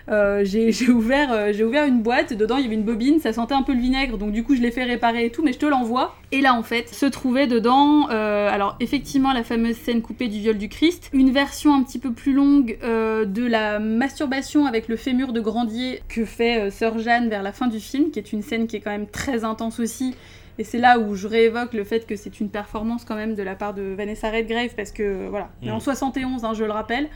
[0.08, 3.34] j'ai j'ai ouvert, euh, j'ai ouvert une boîte, dedans il y avait une bobine, ça
[3.34, 5.54] sentait un peu le vinaigre, donc du coup je l'ai fait réparer et tout, mais
[5.54, 6.16] je te l'envoie.
[6.32, 10.39] Et là en fait, se trouvait dedans, euh, alors effectivement la fameuse scène coupée du
[10.39, 14.88] viol du Christ, une version un petit peu plus longue euh, de la masturbation avec
[14.88, 18.20] le fémur de Grandier que fait euh, Sœur Jeanne vers la fin du film, qui
[18.20, 20.16] est une scène qui est quand même très intense aussi.
[20.60, 23.41] Et c'est là où je réévoque le fait que c'est une performance quand même de
[23.41, 27.10] la part de Vanessa Redgrave, parce que voilà, est en 71, hein, je le rappelle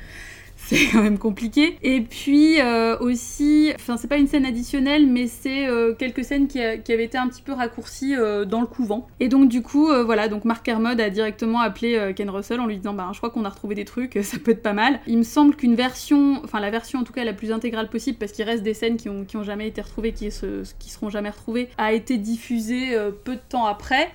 [0.68, 1.78] c'est quand même compliqué.
[1.82, 6.48] Et puis euh, aussi, enfin c'est pas une scène additionnelle, mais c'est euh, quelques scènes
[6.48, 9.08] qui, a- qui avaient été un petit peu raccourcies euh, dans le couvent.
[9.20, 12.60] Et donc du coup, euh, voilà, donc Mark Kermode a directement appelé euh, Ken Russell
[12.60, 14.74] en lui disant, bah je crois qu'on a retrouvé des trucs, ça peut être pas
[14.74, 15.00] mal.
[15.08, 18.18] Il me semble qu'une version, enfin la version en tout cas la plus intégrale possible,
[18.18, 21.30] parce qu'il reste des scènes qui ont, jamais été retrouvées, qui, se, qui seront jamais
[21.30, 24.10] retrouvées, a été diffusée euh, peu de temps après.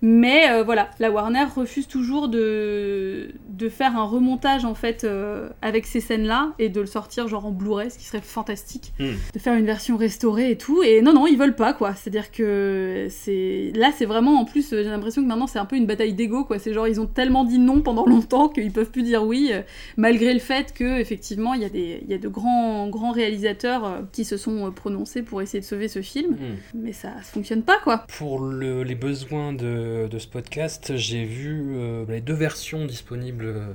[0.00, 5.48] Mais euh, voilà, la Warner refuse toujours de, de faire un remontage en fait euh,
[5.60, 8.92] avec ces scènes-là et de le sortir genre en Blu-ray, ce qui serait fantastique.
[9.00, 9.14] Hmm.
[9.34, 10.82] De faire une version restaurée et tout.
[10.82, 11.94] Et non, non, ils veulent pas quoi.
[11.94, 15.64] C'est-à-dire que c'est là, c'est vraiment en plus, euh, j'ai l'impression que maintenant c'est un
[15.64, 16.58] peu une bataille d'ego quoi.
[16.58, 19.62] C'est genre ils ont tellement dit non pendant longtemps qu'ils peuvent plus dire oui, euh,
[19.96, 23.12] malgré le fait que effectivement il y a des, il y a de grands, grands
[23.12, 26.32] réalisateurs qui se sont prononcés pour essayer de sauver ce film.
[26.34, 26.56] Hmm.
[26.74, 28.04] Mais ça fonctionne pas quoi.
[28.16, 33.46] Pour le- les besoins de, de ce podcast, j'ai vu euh, les deux versions disponibles
[33.46, 33.66] euh,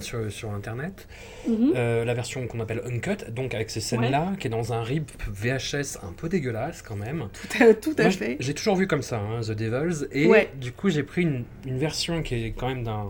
[0.00, 1.06] sur, sur Internet.
[1.48, 1.72] Mhm.
[1.76, 5.10] Euh, la version qu'on appelle Uncut, donc avec ces scènes-là, qui est dans un rip
[5.30, 7.28] VHS un peu dégueulasse quand même.
[7.32, 8.36] Tout à, tout à Moi, fait.
[8.40, 10.50] j'ai toujours vu comme ça, hein, The Devils, et Ouais.
[10.60, 13.06] du coup j'ai pris une, une version qui est quand même d'un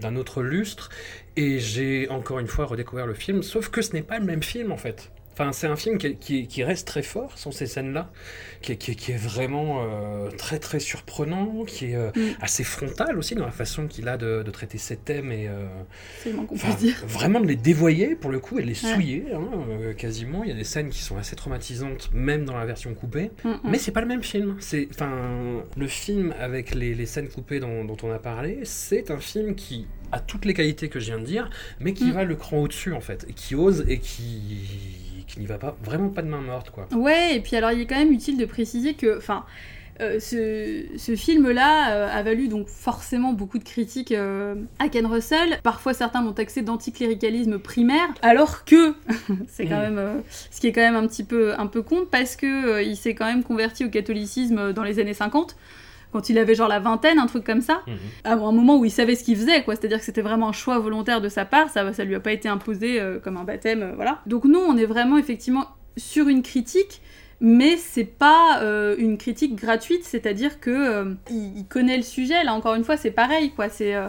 [0.00, 0.90] d'un autre lustre,
[1.36, 4.44] et j'ai encore une fois redécouvert le film, sauf que ce n'est pas le même
[4.44, 5.10] film en fait.
[5.40, 8.10] Enfin, c'est un film qui, qui- qui reste très fort sur ces scènes-là,
[8.60, 12.20] qui, est- qui vraiment euh, très très surprenant, qui est euh, Mm.
[12.40, 15.68] assez frontal aussi dans la façon qu'il a de, de traiter ses thèmes et euh,
[16.50, 16.96] Enfin, dire.
[17.06, 18.92] vraiment de les dévoyer pour le coup et de les Ouais.
[18.94, 20.42] souiller hein, quasiment.
[20.42, 23.30] Il y a des scènes qui sont assez traumatisantes, même dans la version coupée.
[23.44, 23.58] Mm, mm.
[23.70, 24.56] Mais c'est pas le même film.
[24.58, 29.12] C'est, enfin, le film avec les, les scènes coupées dont, dont on a parlé, c'est
[29.12, 32.12] un film qui a toutes les qualités que je viens de dire, mais qui Mm.
[32.12, 35.76] va le cran au-dessus en fait, et qui ose et qui, qui n'y va pas
[35.84, 36.88] vraiment pas de main morte quoi.
[36.92, 39.44] Ouais, et puis alors il est quand même utile de préciser que, enfin,
[40.00, 45.04] euh, ce, ce film-là euh, a valu donc forcément beaucoup de critiques euh, à Ken
[45.06, 45.58] Russell.
[45.64, 48.94] Parfois certains l'ont taxé d'anticléricalisme primaire, alors que
[49.48, 49.94] c'est quand Mhm.
[49.94, 52.96] même ce qui est quand même un petit peu un peu con parce que il
[52.96, 55.56] s'est quand même converti au catholicisme dans les années 50
[56.12, 57.96] quand il avait genre la vingtaine, un truc comme ça, Mhm.
[58.24, 59.74] à un moment où il savait ce qu'il faisait, quoi.
[59.76, 62.32] C'est-à-dire que c'était vraiment un choix volontaire de sa part, ça, ça lui a pas
[62.32, 64.20] été imposé euh, comme un baptême, euh, voilà.
[64.26, 67.02] Donc nous, on est vraiment effectivement sur une critique,
[67.40, 72.42] mais c'est pas euh, une critique gratuite, c'est-à-dire que euh, il, il connaît le sujet.
[72.42, 73.68] Là encore une fois, c'est pareil, quoi.
[73.68, 74.08] C'est euh,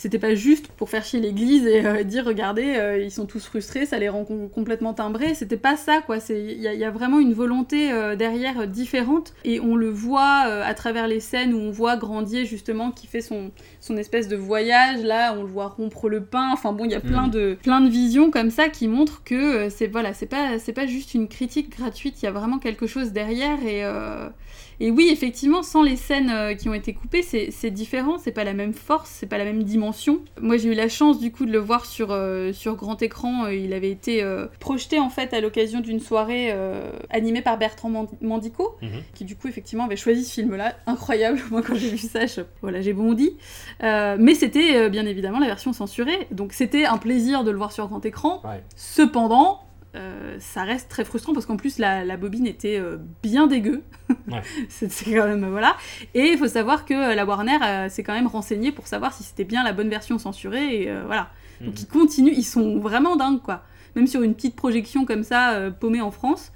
[0.00, 3.44] c'était pas juste pour faire chier l'église et euh, dire regardez euh, ils sont tous
[3.44, 5.34] frustrés ça les rend com- complètement timbrés.
[5.34, 6.20] C'était pas ça quoi.
[6.20, 9.34] C'est il y, a- il y a vraiment une volonté euh, derrière différente.
[9.44, 13.20] Et on le voit à travers les scènes où on voit Grandier justement qui fait
[13.20, 15.02] son son espèce de voyage.
[15.02, 16.50] Là on le voit rompre le pain.
[16.52, 17.30] Enfin bon il y a plein Mhm.
[17.30, 20.86] de plein de visions comme ça qui montrent que c'est voilà c'est pas c'est pas
[20.86, 22.22] juste une critique gratuite.
[22.22, 23.82] Il y a vraiment quelque chose derrière et
[24.80, 28.44] et oui, effectivement, sans les scènes euh, qui ont été coupées, c'est différent, c'est pas
[28.44, 30.20] la même force, c'est pas la même dimension.
[30.40, 33.44] Moi, j'ai eu la chance du coup de le voir sur, euh, sur grand écran.
[33.46, 37.58] Euh, il avait été euh, projeté en fait à l'occasion d'une soirée euh, animée par
[37.58, 38.88] Bertrand Mand- Mandico, Mhm.
[39.14, 40.74] qui du coup effectivement avait choisi ce film-là.
[40.86, 41.40] Incroyable.
[41.50, 43.30] Moi, quand j'ai vu ça, je- voilà, j'ai bondi.
[43.82, 47.86] Mais c'était bien évidemment la version censurée, donc c'était un plaisir de le voir sur
[47.88, 48.40] grand écran.
[48.44, 48.62] Ouais.
[48.76, 49.60] Cependant,
[49.98, 53.82] euh, ça reste très frustrant parce qu'en plus la, la bobine était euh, bien dégueu.
[54.30, 54.40] Ouais.
[54.68, 55.76] c'est quand même voilà.
[56.14, 59.12] Et il faut savoir que euh, la Warner euh, s'est quand même renseignée pour savoir
[59.12, 60.82] si c'était bien la bonne version censurée.
[60.82, 61.30] Et voilà.
[61.60, 61.80] Donc Mhm.
[61.80, 63.64] ils continuent, ils sont vraiment dingues quoi.
[63.96, 66.52] Même sur une petite projection comme ça, paumée en France,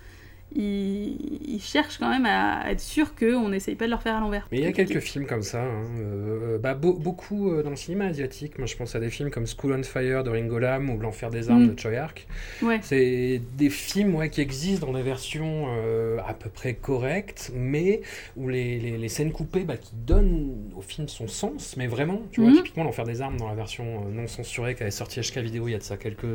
[0.55, 1.17] ils,
[1.55, 4.47] ils cherchent quand même à être sûrs qu'on n'essaye pas de leur faire à l'envers.
[4.53, 7.71] Mais il y a quelques films comme ça, hein, euh, bah, beau- beaucoup euh, dans
[7.71, 8.59] le cinéma asiatique.
[8.59, 11.31] Moi, je pense à des films comme School on Fire de Ringo Lam ou L'Enfer
[11.31, 11.75] des armes Mm.
[11.75, 12.27] de Choi Ark.
[12.63, 12.79] Ouais.
[12.83, 18.03] C'est des films ouais, qui existent dans des versions euh, à peu près correctes, mais
[18.37, 22.23] où les, les- les scènes coupées bah, qui donnent au film son sens, mais vraiment,
[22.33, 22.57] tu vois, Mhm.
[22.57, 25.73] typiquement L'Enfer des armes dans la version non censurée qui avait sorti HK vidéo il
[25.73, 26.27] y a de ça quelques,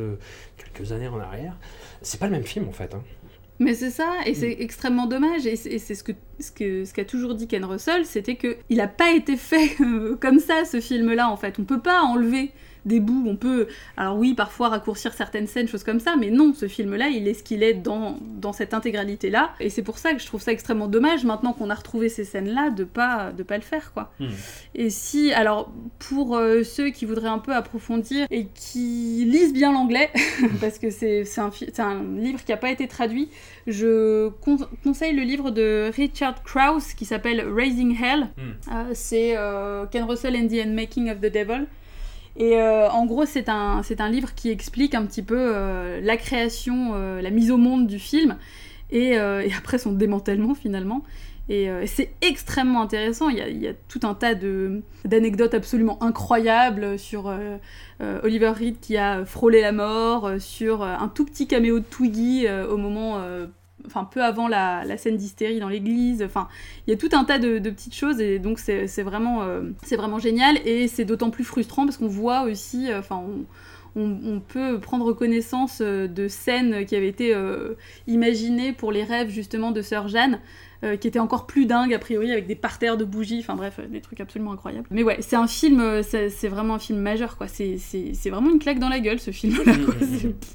[0.58, 1.58] quelques années en arrière.
[2.02, 2.94] C'est pas le même film en fait.
[2.94, 3.04] hein.
[3.60, 4.62] Mais c'est ça, et c'est Mm.
[4.62, 5.48] extrêmement dommage.
[5.48, 8.56] Et c'est c'est ce que ce que ce qu'a toujours dit Ken Russell, c'était que
[8.70, 9.76] il a pas été fait
[10.22, 11.58] comme ça ce film-là en fait.
[11.60, 12.52] On peut pas enlever
[12.88, 13.68] des bouts, on peut,
[13.98, 17.34] alors oui, parfois raccourcir certaines scènes, choses comme ça, mais non, ce film-là, il est
[17.34, 20.52] ce qu'il est dans, dans cette intégralité-là, et c'est pour ça que je trouve ça
[20.52, 24.12] extrêmement dommage, maintenant qu'on a retrouvé ces scènes-là, de pas, de pas le faire, quoi.
[24.20, 24.28] Hmm.
[24.76, 29.72] Et si, alors, pour euh, ceux qui voudraient un peu approfondir et qui lisent bien
[29.72, 30.10] l'anglais,
[30.62, 33.30] parce que c'est un, un livre qui n'a pas été traduit,
[33.68, 38.28] je con- conseille le livre de Richard Krauss qui s'appelle Raising Hell.
[38.38, 38.42] Hmm.
[38.72, 41.66] Euh, c'est euh, Ken Russell and the Unmaking of the Devil.
[42.40, 46.00] Et euh, en gros, c'est un, c'est un livre qui explique un petit peu euh,
[46.02, 48.38] la création, euh, la mise au monde du film,
[48.92, 51.04] et, et après son démantèlement finalement.
[51.50, 53.30] Et c'est extrêmement intéressant.
[53.30, 57.34] Il y, a, il y a tout un tas de- d'anecdotes absolument incroyables sur
[58.24, 62.76] Oliver Reed qui a frôlé la mort, sur un tout petit caméo de Twiggy au
[62.76, 63.22] moment,
[63.88, 66.22] enfin peu avant la, scène d'hystérie dans l'église.
[66.24, 66.48] Enfin,
[66.86, 69.62] il y a tout un tas de, petites choses et donc c'est vraiment, euh,
[69.92, 73.24] vraiment génial et c'est d'autant plus frustrant parce qu'on voit aussi, euh, enfin.
[73.96, 77.36] on, peut prendre connaissance euh, de scènes qui avaient été
[78.06, 80.40] imaginées pour les rêves justement de Sœur Jeanne,
[80.96, 83.88] qui étaient encore plus dingues a priori avec des parterres de bougies, enfin bref, euh,
[83.88, 84.88] des trucs absolument incroyables.
[84.92, 87.48] Mais ouais, c'est un film, euh, c'est vraiment un film majeur quoi.
[87.48, 87.78] C'est-
[88.30, 89.74] vraiment une claque dans la gueule ce film-là.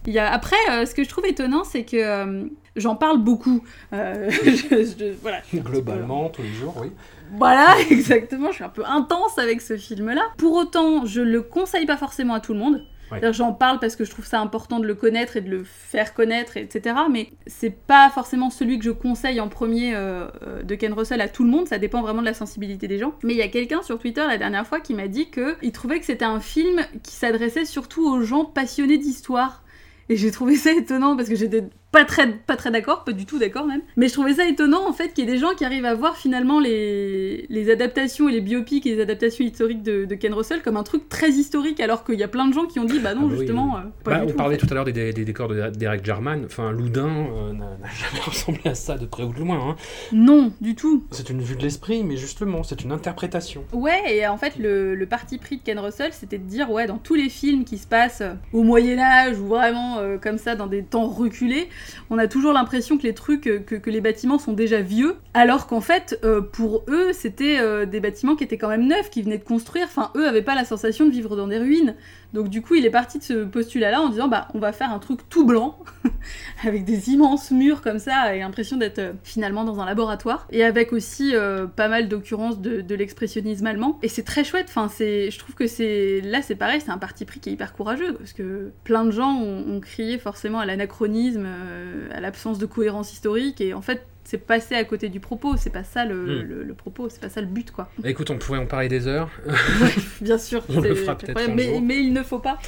[0.07, 0.31] Il y a...
[0.33, 2.45] Après, euh, ce que je trouve étonnant, c'est que euh,
[2.77, 3.63] j'en parle beaucoup.
[3.93, 6.89] Euh, je- je- voilà, je suis un petit peu- Globalement, tous les jours, oui.
[7.37, 8.49] voilà, exactement.
[8.51, 10.23] Je suis un peu intense avec ce film-là.
[10.39, 12.85] Pour autant, je le conseille pas forcément à tout le monde.
[13.33, 16.15] J'en parle parce que je trouve ça important de le connaître et de le faire
[16.15, 16.97] connaître, etc.
[17.11, 21.21] Mais c'est pas forcément celui que je conseille en premier euh, euh, de Ken Russell
[21.21, 21.69] à tout le monde.
[21.69, 23.15] Ça dépend vraiment de la sensibilité des gens.
[23.23, 25.73] Mais il y a quelqu'un sur Twitter la dernière fois qui m'a dit que il
[25.73, 29.63] trouvait que c'était un film qui s'adressait surtout aux gens passionnés d'histoire.
[30.09, 33.27] Et j'ai trouvé ça étonnant parce que j'étais pas très, pas très d'accord, pas du
[33.27, 33.83] tout d'accord même.
[33.97, 35.95] Mais je trouvais ça étonnant en fait qu'il y ait des gens qui arrivent à
[35.95, 40.33] voir finalement les, les adaptations et les biopics et les adaptations historiques de, de Ken
[40.35, 42.85] Russell comme un truc très historique alors qu'il y a plein de gens qui ont
[42.85, 43.81] dit bah non Ah bah oui, justement oui.
[43.85, 44.37] euh, pas Bah, du on tout.
[44.37, 44.67] parlait en fait.
[44.67, 46.43] tout à l'heure des, des- des décors de d'Eric Jarman.
[46.47, 49.59] Enfin, Loudun euh, n'a n'a jamais ressemblé à ça de près ou de loin.
[49.71, 49.77] hein.
[50.13, 51.05] Non, du tout.
[51.11, 53.65] C'est une vue de l'esprit, mais justement, c'est une interprétation.
[53.73, 56.87] Ouais, et en fait, le, le parti pris de Ken Russell, c'était de dire, ouais,
[56.87, 58.23] dans tous les films qui se passent
[58.53, 61.69] au Moyen-Âge ou vraiment euh, comme ça, dans des temps reculés,
[62.11, 65.67] on a toujours l'impression que les trucs, euh, que, les bâtiments sont déjà vieux, alors
[65.67, 69.23] qu'en fait, euh, pour eux, c'était euh, des bâtiments qui étaient quand même neufs, qui
[69.23, 69.87] venaient de construire.
[69.87, 71.95] Enfin, eux avaient pas la sensation de vivre dans des ruines.
[72.33, 74.91] Donc, du coup, il est parti de ce postulat-là en disant, bah, on va faire
[74.91, 75.79] un truc tout blanc,
[76.67, 80.47] avec des immenses murs comme ça, et l'impression d'être euh, finalement dans un laboratoire.
[80.51, 83.99] Et avec aussi euh, pas mal d'occurrences de, l'expressionnisme allemand.
[84.03, 86.21] Et c'est très chouette, enfin, je trouve que c'est.
[86.23, 89.11] Là, c'est pareil, c'est un parti pris qui est hyper courageux, parce que plein de
[89.11, 93.83] gens ont, ont crié forcément à l'anachronisme, euh, à l'absence de cohérence historique, et en
[93.83, 96.43] fait, c'est passé à côté du propos, c'est pas ça le, Hmm.
[96.49, 97.91] le- le propos, c'est pas ça le but, quoi.
[97.99, 99.29] Bah, écoute, on pourrait en parler des heures,
[100.23, 102.59] Bien sûr, On le fera peut-être mais, mais il ne faut pas.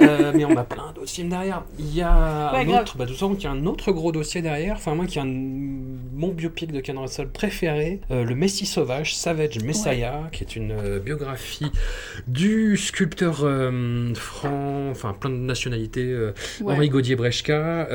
[0.00, 1.64] Euh, mais on a plein d'autres films derrière.
[1.80, 4.76] Il y a Ouais, un autre, bah, qu'il y a un autre gros dossier derrière.
[4.76, 9.16] Enfin, moi qui ai un, mon biopic de Ken Russell préféré, euh, Le Messie Sauvage,
[9.16, 11.72] Savage Messiah, qui est une euh, biographie
[12.28, 13.38] du sculpteur
[14.14, 16.30] franc, enfin plein de nationalités.
[16.64, 17.88] Henri Gaudier-Brechka,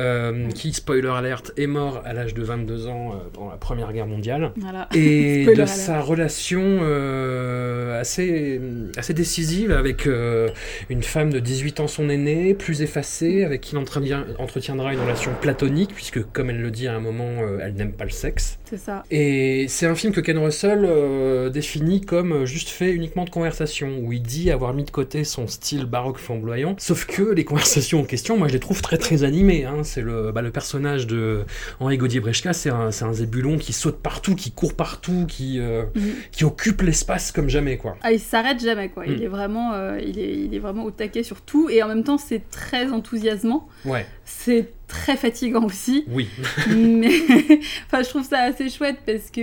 [0.54, 3.92] qui, spoiler alert, est mort à l'âge de 22 ans pendant, euh, pendant la Première
[3.92, 4.52] Guerre mondiale.
[4.56, 4.88] Voilà.
[4.94, 8.60] Et de sa relation euh, assez,
[8.96, 10.48] assez décisive avec euh,
[10.90, 15.32] une femme de 18 ans, son aînée, plus effacée, avec qui il entretiendra une relation
[15.40, 17.26] platonique, puisque, comme elle le dit à un moment,
[17.60, 18.58] elle n'aime pas le sexe.
[18.68, 19.04] C'est ça.
[19.10, 23.98] Et c'est un film que Ken Russell euh, définit comme juste fait uniquement de conversation,
[24.02, 26.74] où il dit avoir mis de côté son style baroque flamboyant.
[26.78, 29.64] Sauf que les conversations en question, moi je les trouve très très animées.
[29.64, 29.84] hein.
[29.84, 31.44] C'est le, bah, le personnage de
[31.80, 35.84] Henri Gaudier-Brechka, c'est un, c'est un zébulon qui saute partout, qui court partout, qui, euh,
[35.94, 36.12] Mhm.
[36.32, 37.96] qui occupe l'espace comme jamais quoi.
[38.02, 39.06] Ah, il s'arrête jamais, quoi.
[39.06, 39.22] Il Mm.
[39.22, 42.02] est vraiment, euh, il est, il est vraiment au taquet sur tout, et en même
[42.04, 43.68] temps, c'est très enthousiasmant.
[43.84, 46.28] Ouais, C'est très fatigant aussi, oui.
[46.76, 47.10] mais
[47.86, 49.40] enfin, je trouve ça assez chouette parce que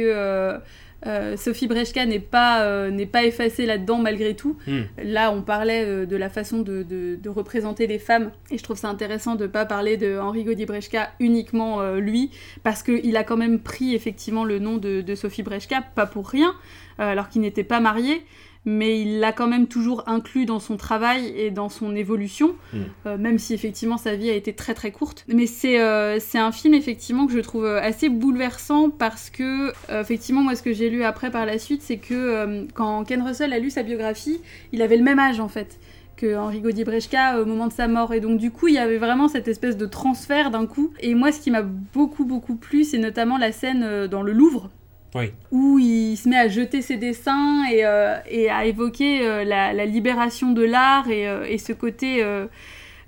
[1.06, 4.58] euh, Sophie Brechka n'est pas, euh, n'est pas effacée là-dedans malgré tout.
[4.68, 4.82] Hmm.
[5.04, 8.64] Là, on parlait euh, de la façon de, de- de représenter les femmes, et je
[8.64, 12.32] trouve ça intéressant de pas parler de Henri Gaudier-Brechka uniquement euh, lui,
[12.64, 16.30] parce qu'il a quand même pris effectivement le nom de, de Sophie Brechka, pas pour
[16.30, 16.54] rien,
[16.99, 18.24] euh, alors qu'il n'était pas marié,
[18.66, 22.78] mais il l'a quand même toujours inclus dans son travail et dans son évolution, Mm.
[23.05, 25.26] euh, même si effectivement sa vie a été très très courte.
[25.28, 30.01] Mais c'est euh, un film effectivement que je trouve euh, assez bouleversant parce que euh,
[30.01, 33.53] effectivement moi ce que j'ai lu après par la suite c'est que quand Ken Russell
[33.53, 34.39] a lu sa biographie,
[34.72, 35.80] il avait le même âge en fait
[36.16, 38.14] que Henri Gaudier-Brechka au moment de sa mort.
[38.14, 40.93] Et donc du coup, il y avait vraiment cette espèce de transfert d'un coup.
[40.99, 44.70] Et moi, ce qui m'a beaucoup, beaucoup plu, c'est notamment la scène dans le Louvre.
[45.16, 45.32] Oui.
[45.51, 49.86] Où il se met à jeter ses dessins et, euh, et à évoquer euh, la,
[49.86, 52.24] libération de l'art et, euh, et ce côté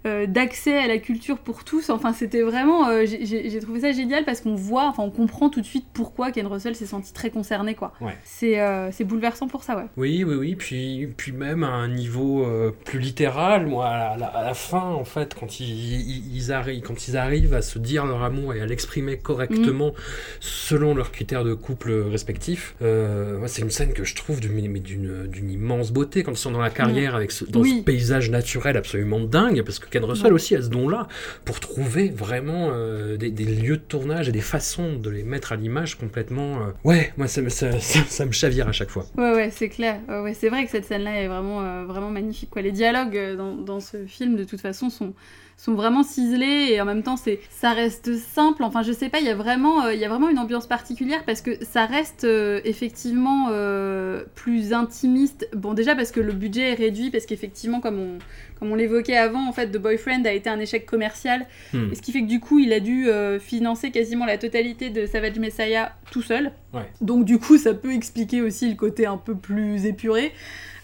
[0.06, 1.90] euh, d'accès à la culture pour tous.
[1.90, 2.88] Enfin, c'était vraiment.
[2.90, 6.32] euh, j'ai- trouvé ça génial parce qu'on voit, enfin, on comprend tout de suite pourquoi
[6.32, 7.94] Ken Russell s'est senti très concerné, quoi.
[8.02, 8.16] Ouais.
[8.24, 9.86] C'est euh, bouleversant pour ça, ouais.
[9.98, 10.56] Oui, oui, oui.
[10.56, 14.82] Puis, puis même à un niveau euh, plus littéral, moi, à la, à la fin,
[14.82, 18.54] en fait, quand ils, ils, ils arrivent, quand ils arrivent à se dire leur amour
[18.54, 19.94] et à l'exprimer correctement
[20.40, 25.92] selon leurs critères de couple respectifs, euh, c'est une scène que je trouve d'une immense
[25.92, 27.78] beauté quand ils sont dans la carrière avec ce, dans Oui.
[27.80, 30.32] ce paysage naturel absolument dingue, parce que Ken Russell Ouais.
[30.34, 31.08] aussi a ce don-là
[31.46, 35.52] pour trouver vraiment euh, des, des lieux de tournage et des façons de les mettre
[35.54, 36.58] à l'image complètement.
[36.58, 39.06] euh, Ouais, moi, ça, me- ça, ça, ça me chavire à chaque fois.
[39.18, 40.00] Ouais, ouais, c'est clair.
[40.10, 42.50] Ouais, ouais, c'est vrai que cette scène-là est vraiment, euh, vraiment magnifique.
[42.50, 42.62] Quoi.
[42.62, 45.14] Les dialogues dans, dans ce film, de toute façon, sont,
[45.58, 48.64] sont vraiment ciselés et en même temps, c'est, ça reste simple.
[48.64, 50.68] Enfin, je sais pas, il y, a vraiment, euh, il y a vraiment une ambiance
[50.68, 55.48] particulière parce que ça reste euh, effectivement euh, plus intimiste.
[55.56, 58.18] Bon, déjà parce que le budget est réduit, parce qu'effectivement, comme on,
[58.60, 61.46] comme on l'évoquait avant, en fait, The Boyfriend a été un échec commercial.
[61.74, 61.92] Hmm.
[61.92, 63.08] Et ce qui fait que du coup, il a dû
[63.40, 66.52] financer quasiment la totalité de Savage Messiah tout seul.
[66.74, 66.86] Ouais.
[67.02, 70.34] Donc du coup, ça peut expliquer aussi le côté un peu plus épuré.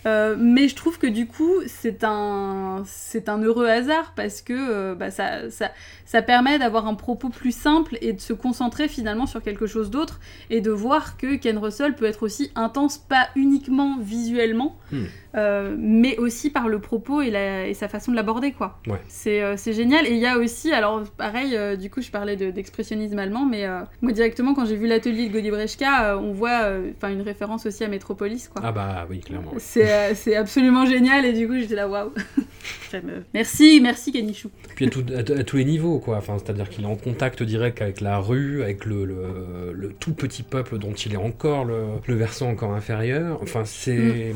[0.05, 4.53] Euh, mais je trouve que du coup, c'est un, c'est un heureux hasard parce que
[4.53, 5.71] euh, bah, ça, ça,
[6.05, 9.89] ça permet d'avoir un propos plus simple et de se concentrer finalement sur quelque chose
[9.89, 15.05] d'autre et de voir que Ken Russell peut être aussi intense, pas uniquement visuellement, Hmm.
[15.35, 18.79] Euh, mais aussi par le propos et, la, et sa façon de l'aborder, quoi.
[18.87, 18.99] Ouais.
[19.07, 20.05] C'est euh, c'est génial.
[20.07, 23.45] Et il y a aussi, alors pareil, euh, du coup, je parlais de- d'expressionnisme allemand,
[23.45, 23.65] mais
[24.01, 27.65] moi directement, quand j'ai vu l'atelier de Godi Brechka, euh, on voit enfin une référence
[27.65, 28.61] aussi à Metropolis, quoi.
[28.65, 29.51] Ah bah oui, clairement.
[29.57, 32.11] C'est c'est absolument génial et du coup j'étais là waouh.
[33.33, 34.49] Merci, merci Kanichou.
[34.75, 36.17] Puis à, tout- à t- à tous les niveaux, quoi.
[36.17, 40.13] Enfin, c'est-à-dire qu'il est en contact direct avec la rue, avec le, le- le tout
[40.13, 43.39] petit peuple dont il est encore le, le versant encore inférieur.
[43.41, 44.33] Enfin, c'est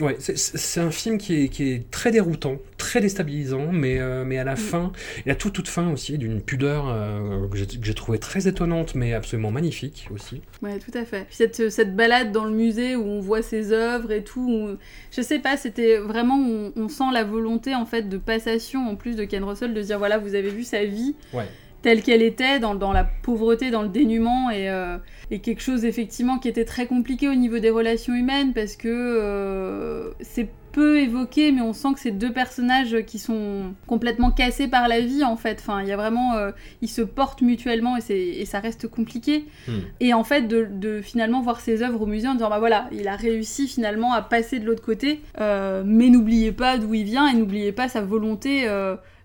[0.00, 4.24] ouais, c'est- c'est un film qui est, qui est très déroutant, très déstabilisant, mais, euh,
[4.24, 4.92] mais à la fin,
[5.26, 8.48] et à toute toute fin aussi, d'une pudeur euh, que j'ai- que j'ai trouvé très
[8.48, 10.40] étonnante, mais absolument magnifique aussi.
[10.62, 11.24] Ouais, tout à fait.
[11.26, 14.76] Puis cette, cette balade dans le musée où on voit ses œuvres et tout, où-
[15.14, 18.96] je sais pas, c'était vraiment, on, on sent la volonté en fait de passation en
[18.96, 21.46] plus de Ken Russell de dire voilà, vous avez vu sa vie Ouais.
[21.82, 24.96] Telle qu'elle était, dans, dans la pauvreté, dans le dénuement, et, euh,
[25.30, 28.88] et quelque chose effectivement qui était très compliqué au niveau des relations humaines, parce que
[28.88, 34.68] euh, c'est peu évoqué, mais on sent que c'est deux personnages qui sont complètement cassés
[34.68, 35.58] par la vie, en fait.
[35.60, 36.36] Enfin, il y a vraiment...
[36.36, 39.44] euh, ils se portent mutuellement, et, et ça reste compliqué.
[39.68, 39.80] Hmm.
[40.00, 42.88] Et en fait, de, de finalement voir ses œuvres au musée en disant, bah voilà,
[42.92, 47.26] il a réussi finalement à passer de l'autre côté, mais n'oubliez pas d'où il vient,
[47.26, 48.68] et n'oubliez pas sa volonté...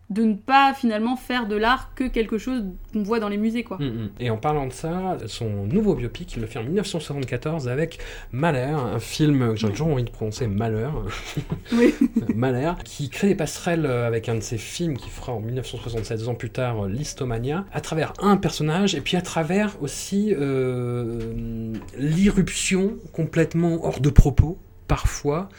[0.09, 3.63] de ne pas finalement faire de l'art que quelque chose qu'on voit dans les musées
[3.65, 3.77] quoi.
[3.77, 4.09] Mm, mm.
[4.21, 7.99] Et en parlant de ça, son nouveau biopic, il le fait en 1974 avec
[8.31, 11.03] Mahler, un film que j'ai toujours envie de prononcer Malheur,
[11.73, 11.93] Oui.
[12.35, 16.35] Mahler, qui crée des passerelles avec un de ses films qui fera en 1967 ans
[16.35, 22.97] plus tard euh, Listomania, à travers un personnage et puis à travers aussi euh, l'irruption
[23.11, 25.49] complètement hors de propos parfois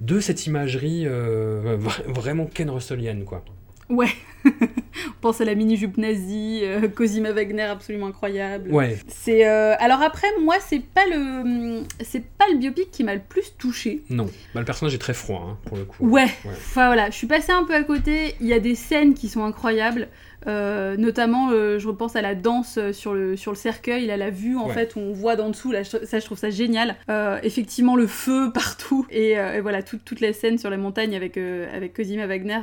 [0.00, 3.44] de cette imagerie euh, vra- vraiment Ken Russellienne quoi.
[3.88, 4.08] Ouais.
[4.44, 4.50] On
[5.20, 8.70] pense à la mini-jupe nazie, euh, Cosima Wagner absolument incroyable.
[8.72, 8.96] Ouais.
[9.08, 13.20] C'est euh, alors après moi c'est pas le c'est pas le biopic qui m'a le
[13.28, 14.02] plus touché.
[14.10, 14.26] Non.
[14.54, 16.06] Bah, le personnage est très froid, hein, pour le coup.
[16.06, 16.24] Ouais.
[16.44, 16.50] Ouais.
[16.52, 18.34] Enfin voilà, je suis passée un peu à côté.
[18.40, 20.08] Il y a des scènes qui sont incroyables.
[20.46, 24.56] Euh, notamment, je repense à la danse sur le, sur le cercueil, à la vue
[24.56, 24.74] en Ouais.
[24.74, 26.94] fait, où on voit d'en dessous, là, ça je trouve ça génial.
[27.42, 31.36] Effectivement, le feu partout, et, et voilà, tout- toute la scène sur la montagne avec,
[31.36, 32.60] avec Cosima Wagner,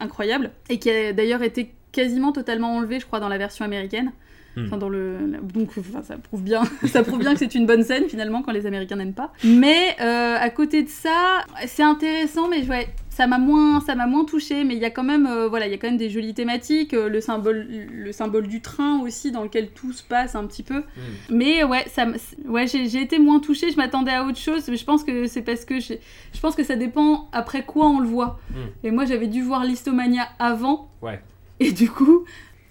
[0.00, 4.12] incroyable, et qui a d'ailleurs été quasiment totalement enlevée, je crois, dans la version américaine.
[4.56, 4.64] Hmm.
[4.66, 5.18] Enfin, dans le...
[5.54, 8.52] Donc, enfin, ça prouve bien, ça prouve bien que c'est une bonne scène finalement quand
[8.52, 9.32] les Américains n'aiment pas.
[9.44, 14.06] Mais euh, à côté de ça, c'est intéressant, mais ouais, ça m'a moins, ça m'a
[14.06, 14.62] moins touché.
[14.62, 16.34] Mais il y a quand même, euh, voilà, il y a quand même des jolies
[16.34, 20.46] thématiques, euh, le symbole, le symbole du train aussi dans lequel tout se passe un
[20.46, 20.82] petit peu.
[21.30, 22.06] Mais ouais, ça,
[22.44, 23.70] ouais, j'ai été moins touchée.
[23.70, 25.94] Je m'attendais à autre chose, mais je pense que c'est parce que je
[26.42, 28.38] pense que ça dépend après quoi on le voit.
[28.50, 28.54] Mm.
[28.86, 31.20] Et moi, j'avais dû voir Listomania avant, Ouais.
[31.58, 32.24] et du coup,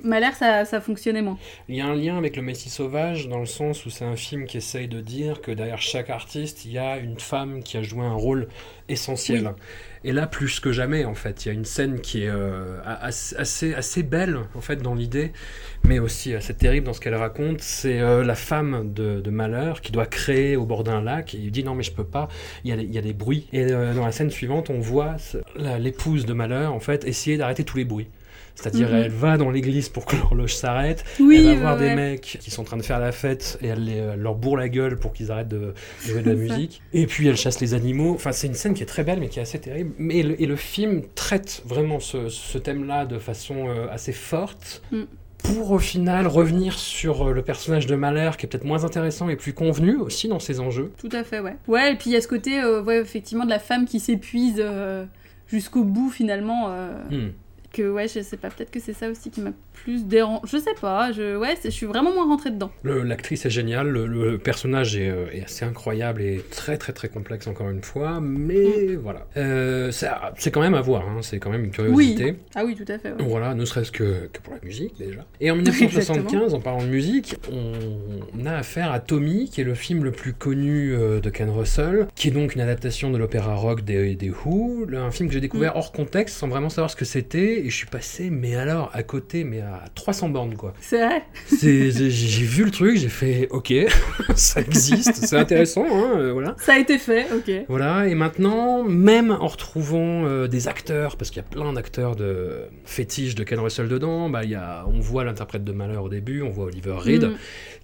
[0.04, 1.38] m'a l'air ça, ça fonctionnait moins.
[1.68, 4.16] Il y a un lien avec le Messie sauvage dans le sens où c'est un
[4.16, 7.78] film qui essaye de dire que derrière chaque artiste, il y a une femme qui
[7.78, 8.48] a joué un rôle
[8.90, 9.56] essentiel.
[10.08, 12.78] Et là, plus que jamais, en fait, il y a une scène qui est euh,
[12.86, 15.34] assez, assez, belle, en fait, dans l'idée,
[15.84, 17.62] mais aussi assez terrible dans ce qu'elle raconte.
[17.62, 21.50] C'est euh, la femme de, Malheur qui doit créer au bord d'un lac, et il
[21.50, 22.28] dit non, mais je peux pas,
[22.64, 23.48] il y a, des- bruits.
[23.52, 25.16] Et euh, dans la scène suivante, on voit
[25.80, 28.08] l'épouse de Malheur, en fait, essayer d'arrêter tous les bruits.
[28.56, 28.96] C'est-à-dire, Mhm.
[28.96, 32.22] elle va dans l'église pour que l'horloge s'arrête, Oui, elle va ouais, voir des mecs
[32.42, 34.70] qui sont en train de faire la fête et elle les- euh, leur bourre la
[34.70, 35.74] gueule pour qu'ils arrêtent de,
[36.06, 36.82] jouer de la musique.
[36.94, 38.14] Et puis elle chasse les animaux.
[38.16, 39.92] Enfin, c'est une scène qui est très belle mais qui est assez terrible.
[39.98, 44.82] Mais le, et le film traite vraiment ce, ce thème-là de façon euh, assez forte.
[44.92, 45.02] Mm.
[45.44, 49.30] Pour au final revenir sur euh, le personnage de Mahler qui est peut-être moins intéressant
[49.30, 50.92] et plus convenu aussi dans ses enjeux.
[50.98, 51.56] Tout à fait, ouais.
[51.68, 54.00] Ouais, et puis il y a ce côté, euh, ouais, effectivement, de la femme qui
[54.00, 55.06] s'épuise euh,
[55.48, 56.70] jusqu'au bout, finalement.
[56.70, 57.30] euh, Hmm.
[57.76, 60.42] Que, ouais, je sais pas, peut-être que c'est ça aussi qui m'a plus dérangé.
[60.46, 62.72] Je sais pas, je, ouais, je suis vraiment moins rentrée dedans.
[62.86, 67.10] L'actrice est géniale, le, le personnage est, euh, est assez incroyable et très très très
[67.10, 69.28] complexe encore une fois, mais voilà.
[69.36, 72.36] Euh, c'est quand même à voir, hein, c'est quand même une curiosité.
[72.56, 73.18] Ah oui, tout à fait, ouais.
[73.20, 75.26] Voilà, ne serait-ce que, que pour la musique déjà.
[75.42, 79.76] Et en 1975, en parlant de musique, on a affaire à Tommy, qui est le
[79.76, 83.54] film le plus connu euh, de Ken Russell, qui est donc une adaptation de l'opéra
[83.56, 86.96] rock des, des Who, un film que j'ai découvert hors contexte, sans vraiment savoir ce
[86.96, 90.74] que c'était, et je suis passé, mais alors, à côté, mais à 300 bornes, quoi.
[90.80, 91.24] C'est vrai?
[91.48, 93.74] C'est- J'ai vu le truc, j'ai fait, ok,
[94.36, 96.56] ça existe, c'est intéressant, hein, euh, voilà.
[96.60, 97.66] Ça a été fait, ok.
[97.68, 102.16] Voilà, et maintenant, même en retrouvant euh, des acteurs, parce qu'il y a plein d'acteurs
[102.16, 106.04] de fétiches de Ken Russell dedans, bah, il y a, on voit l'interprète de Malheur
[106.04, 107.36] au début, on voit Oliver Reed, Mm.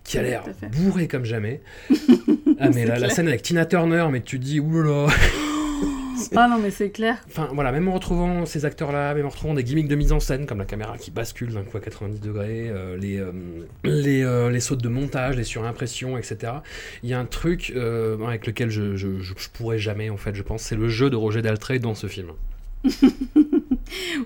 [0.03, 0.43] qui a l'air
[0.77, 1.61] bourré comme jamais.
[2.59, 5.07] ah, mais la, la scène avec Tina Turner, mais tu te dis, oulala.
[6.35, 7.17] Ah non, mais c'est clair.
[7.27, 10.19] Enfin, voilà, même en retrouvant ces acteurs-là, même en retrouvant des gimmicks de mise en
[10.19, 13.31] scène, comme la caméra qui bascule d'un coup à 90 degrés, euh, les, euh,
[13.83, 16.53] les, euh, les sautes de montage, les surimpressions, etc.
[17.03, 20.17] Il y a un truc euh, avec lequel je, je, je- je pourrais jamais, en
[20.17, 22.31] fait, je pense, c'est le jeu de Roger Daltrey dans ce film.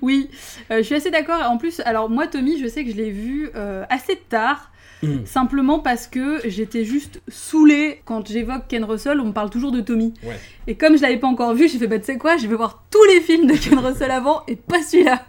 [0.02, 0.30] Oui,
[0.72, 1.42] euh, je suis assez d'accord.
[1.50, 3.50] En plus, alors moi, Tommy, je sais que je l'ai vu
[3.90, 4.72] assez tard.
[5.04, 5.26] Mm.
[5.26, 9.82] Simplement parce que j'étais juste saoulée quand j'évoque Ken Russell, on me parle toujours de
[9.82, 10.14] Tommy.
[10.24, 10.40] Ouais.
[10.68, 12.56] Et comme je l'avais pas encore vu, j'ai fait bah tu sais quoi, je vais
[12.56, 15.24] voir tous les films de Ken Russell avant et pas celui-là.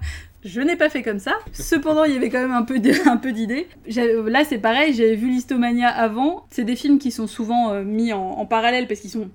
[0.45, 1.33] Je n'ai pas fait comme ça.
[1.53, 2.79] Cependant, il y avait quand même un peu
[3.33, 3.67] d'idées.
[3.89, 6.47] J'ai- Là, c'est pareil, j'avais vu Listomania avant.
[6.51, 9.29] C'est des films qui sont souvent euh, mis en, en parallèle parce qu'ils sont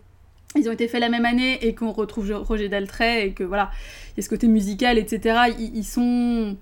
[0.58, 3.72] ils ont été faits la même année et qu'on retrouve Roger Daltrey et que voilà,
[4.10, 5.40] il y a ce côté musical, etc.
[5.60, 6.58] Ils, ils sont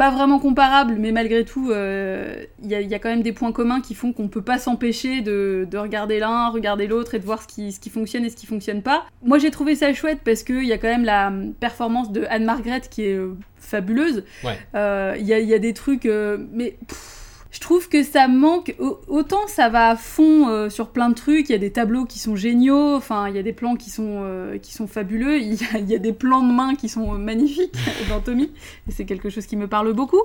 [0.00, 3.20] pas vraiment comparables, mais malgré tout, euh, il y, a- il y a quand même
[3.22, 7.14] des points communs qui font qu'on peut pas s'empêcher de, de regarder l'un, regarder l'autre
[7.14, 9.04] et de voir ce qui, ce qui fonctionne et ce qui fonctionne pas.
[9.22, 11.30] Moi, j'ai trouvé ça chouette parce qu'il y a quand même la
[11.60, 14.24] performance de Anne-Margrethe qui est euh, fabuleuse.
[14.42, 14.56] Ouais.
[14.74, 17.19] Euh, Il y, a, il y a des trucs, euh, mais pff,
[17.50, 18.74] je trouve que ça manque.
[18.78, 21.48] au- Autant ça va à fond euh, sur plein de trucs.
[21.48, 22.94] Il y a des tableaux qui sont géniaux.
[22.94, 25.38] Enfin, il y a des plans qui sont euh, qui sont fabuleux.
[25.38, 27.74] Il y, a, il y a des plans de main qui sont euh, magnifiques
[28.08, 28.50] dans Tommy.
[28.88, 30.22] Et c'est quelque chose qui me parle beaucoup.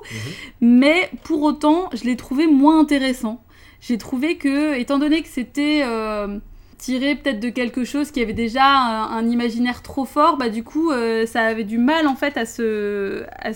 [0.62, 3.42] Mais pour autant, je l'ai trouvé moins intéressant.
[3.82, 6.40] J'ai trouvé que, étant donné que c'était euh,
[6.78, 10.64] tiré peut-être de quelque chose qui avait déjà un, un imaginaire trop fort, bah du
[10.64, 10.92] coup,
[11.28, 13.52] ça avait du mal en fait à se, à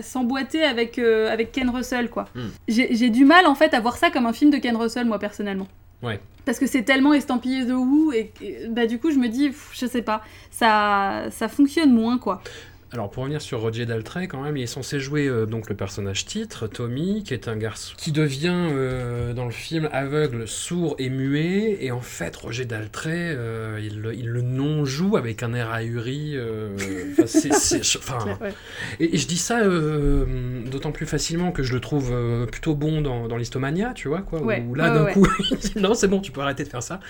[0.00, 2.28] s'emboîter avec, euh, avec Ken Russell, quoi.
[2.34, 2.48] Hmm.
[2.68, 5.18] J'ai du mal en fait à voir ça comme un film de Ken Russell, moi
[5.18, 5.68] personnellement.
[6.02, 6.20] Ouais.
[6.44, 9.48] Parce que c'est tellement estampillé The Who et et, bah du coup je me dis,
[9.48, 12.42] pff, je sais pas, ça, ça fonctionne moins quoi.
[12.92, 15.74] Alors pour revenir sur Roger Daltrey, quand même, il est censé jouer euh, donc le
[15.74, 20.94] personnage titre, Tommy, qui est un garçon qui devient euh, dans le film aveugle, sourd
[20.98, 21.78] et muet.
[21.80, 26.36] Et en fait, Roger Daltrey, euh, il, le- il le non-joue avec un air ahuri.
[27.96, 28.52] enfin, Ouais.
[29.00, 32.12] et, et je dis ça d'autant plus facilement que je le trouve
[32.50, 34.42] plutôt bon dans, dans l'Histomania, tu vois, quoi.
[34.42, 35.12] Ouais, Où là, d'un ouais.
[35.14, 35.26] coup,
[35.76, 37.00] non, c'est bon, tu peux arrêter de faire ça.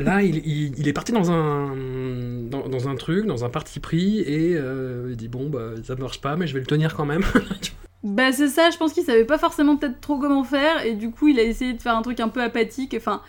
[0.00, 1.74] Là, il, il- il est parti dans un,
[2.50, 4.56] dans, dans un truc, dans un parti pris, et
[5.10, 7.22] il dit bon, bah, ça marche pas, mais je vais le tenir quand même.
[8.02, 11.10] Bah c'est ça, je pense qu'il savait pas forcément peut-être trop comment faire et du
[11.10, 12.94] coup il a essayé de faire un truc un peu apathique.
[12.96, 13.20] Enfin,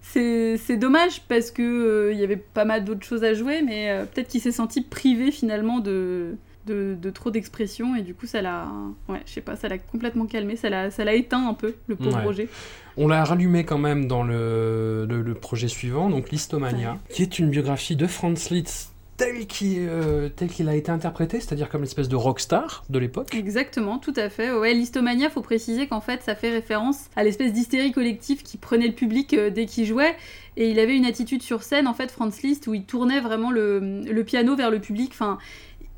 [0.00, 3.62] c'est c'est dommage parce que euh, il y avait pas mal d'autres choses à jouer,
[3.62, 8.14] mais euh, peut-être qu'il s'est senti privé finalement de, de, de trop d'expression et du
[8.14, 8.68] coup ça l'a,
[9.08, 11.74] ouais, je sais pas, ça l'a complètement calmé, ça l'a, ça l'a éteint un peu
[11.88, 12.22] le pauvre Ouais.
[12.24, 12.48] Roger.
[12.96, 17.38] On l'a rallumé quand même dans le, le- le projet suivant, donc l'Histomania, qui est
[17.40, 18.89] une biographie de Franz Liszt
[19.20, 23.34] tel qu'il euh, tel qu'il a été interprété, c'est-à-dire comme l'espèce de rockstar de l'époque.
[23.34, 24.50] Exactement, tout à fait.
[24.50, 28.86] Ouais, l'histomania, faut préciser qu'en fait, ça fait référence à l'espèce d'hystérie collective qui prenait
[28.86, 30.16] le public euh, dès qu'il jouait.
[30.56, 33.50] Et il avait une attitude sur scène, en fait, Franz Liszt, où il tournait vraiment
[33.50, 35.10] le, piano vers le public.
[35.12, 35.38] Enfin,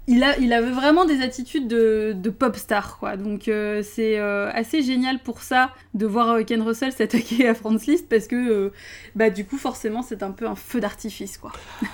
[0.09, 3.17] il, avait vraiment des attitudes de, de pop star, quoi.
[3.17, 8.09] Donc, euh, c'est assez génial pour ça de voir Ken Russell s'attaquer à Franz Liszt
[8.09, 8.73] parce que,
[9.15, 11.53] bah, du coup, forcément, c'est un peu un feu d'artifice, quoi.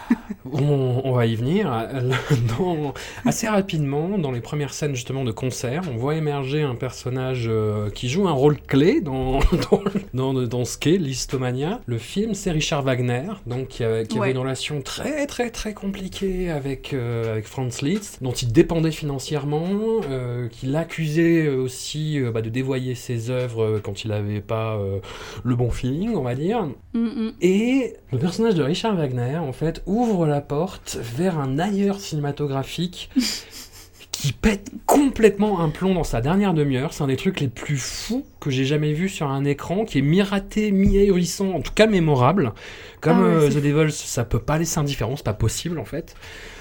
[0.51, 1.71] On, on va y venir.
[2.59, 2.95] Dans-
[3.27, 7.91] assez rapidement, dans les premières scènes justement de concert, on voit émerger un personnage euh,
[7.91, 9.41] qui joue un rôle clé dans,
[10.15, 11.81] dans, dans, dans ce qu'est l'Histomania.
[11.87, 14.07] Le film, c'est Richard Wagner, donc qui, Ouais.
[14.21, 18.91] avait une relation très très très compliquée avec, euh, avec Franz Liszt, dont il dépendait
[18.93, 19.67] financièrement,
[20.11, 24.77] euh, qui l'accusait aussi euh, bah, de dévoyer ses œuvres euh, quand il n'avait pas
[24.77, 24.99] euh,
[25.45, 26.67] le bon feeling, on va dire.
[26.95, 27.33] Mm, mm.
[27.41, 33.11] Et le personnage de Richard Wagner, en fait, ouvre la porte vers un ailleurs cinématographique
[34.13, 36.93] qui pète complètement un plomb dans sa dernière demi-heure.
[36.93, 39.99] C'est un des trucs les plus fous que j'ai jamais vu sur un écran, qui
[39.99, 42.53] est mi-raté, mi-ahurissant, en tout cas mémorable.
[43.01, 45.85] Comme Ah ouais, euh, The Devils, ça peut pas laisser indifférent, c'est pas possible en
[45.85, 46.15] fait.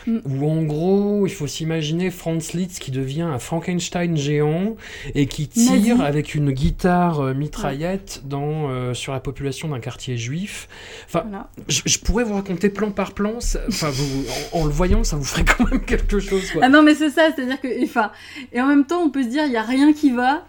[0.06, 0.18] Mm.
[0.26, 4.76] Où en gros, il faut s'imaginer Franz Liszt qui devient un Frankenstein géant
[5.16, 6.02] et qui tire Nazi.
[6.04, 10.68] avec une guitare euh, mitraillette dans, euh, sur la population d'un quartier juif.
[11.08, 11.50] Enfin, Voilà.
[11.68, 15.16] je, je pourrais vous raconter plan par plan, ça- vous, en, en le voyant, ça
[15.18, 16.52] vous ferait quand même quelque chose.
[16.52, 16.62] Quoi.
[16.64, 17.84] Ah non, mais c'est ça, c'est-à-dire que.
[17.84, 18.12] Enfin,
[18.54, 20.46] et en même temps, on peut se dire, il y a rien qui va,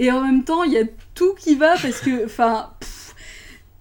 [0.00, 0.84] et en même temps, il y a
[1.14, 2.24] tout qui va, parce que.
[2.24, 2.70] Enfin.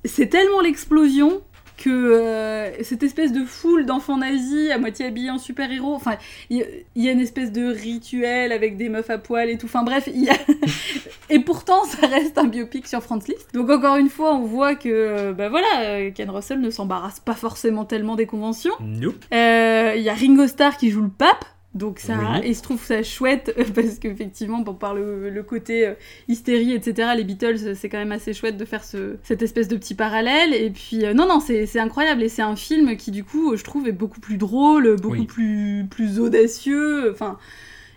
[0.05, 1.41] C'est tellement l'explosion
[1.75, 6.15] que euh, cette espèce de foule d'enfants nazis à moitié habillés en super-héros, enfin,
[6.49, 6.65] il y, a-
[6.95, 9.83] il y a une espèce de rituel avec des meufs à poil et tout, enfin
[9.83, 10.35] bref, il y a...
[11.29, 13.53] et pourtant ça reste un biopic sur Franz Liszt.
[13.53, 17.33] Donc encore une fois, on voit que, bah voilà, euh, Ken Russell ne s'embarrasse pas
[17.35, 18.73] forcément tellement des conventions.
[18.81, 19.15] Nope.
[19.33, 21.45] Euh, Il y a Ringo Starr qui joue le pape.
[21.75, 22.49] Donc ça, Oui.
[22.49, 25.93] et je trouve ça chouette parce qu'effectivement, bon, par le, le côté euh,
[26.27, 29.77] hystérie, etc., les Beatles, c'est quand même assez chouette de faire ce, cette espèce de
[29.77, 30.53] petit parallèle.
[30.55, 32.23] Et puis, euh, non, non, c'est incroyable.
[32.23, 35.25] Et c'est un film qui, du coup, je trouve, est beaucoup plus drôle, beaucoup Oui.
[35.27, 37.11] plus, plus audacieux.
[37.11, 37.37] Enfin,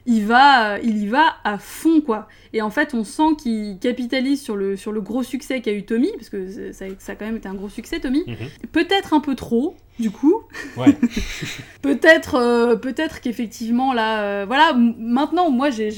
[0.04, 2.28] il va, il y va à fond, quoi.
[2.52, 5.84] Et en fait, on sent qu'il capitalise sur le, sur le gros succès qu'a eu
[5.84, 8.22] Tommy, parce que ça, ça a quand même été un gros succès, Tommy.
[8.26, 8.36] Mhm.
[8.72, 10.42] Peut-être un peu trop, du coup.
[10.76, 10.96] Ouais.
[11.82, 14.72] Peut-être, euh, peut-être qu'effectivement là, euh, voilà.
[14.72, 15.90] Maintenant, moi, j'ai,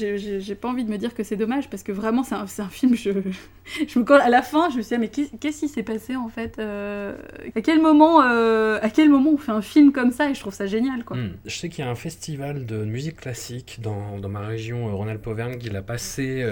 [0.59, 2.95] pas envie de me dire que c'est dommage parce que vraiment, c'est un, film.
[2.95, 3.11] Je,
[3.87, 5.83] je me colle à la fin, je me suis dit, mais qu'est- qu'est-ce qui s'est
[5.83, 7.15] passé en fait euh,
[7.55, 10.55] À quel moment, à quel moment on fait un film comme ça Et je trouve
[10.55, 11.17] ça génial, quoi.
[11.17, 11.33] Hmm.
[11.45, 14.93] Je sais qu'il y a un festival de musique classique dans, dans ma région, euh,
[14.93, 16.43] Rhône-Alpes-Auvergne, qui l'a passé.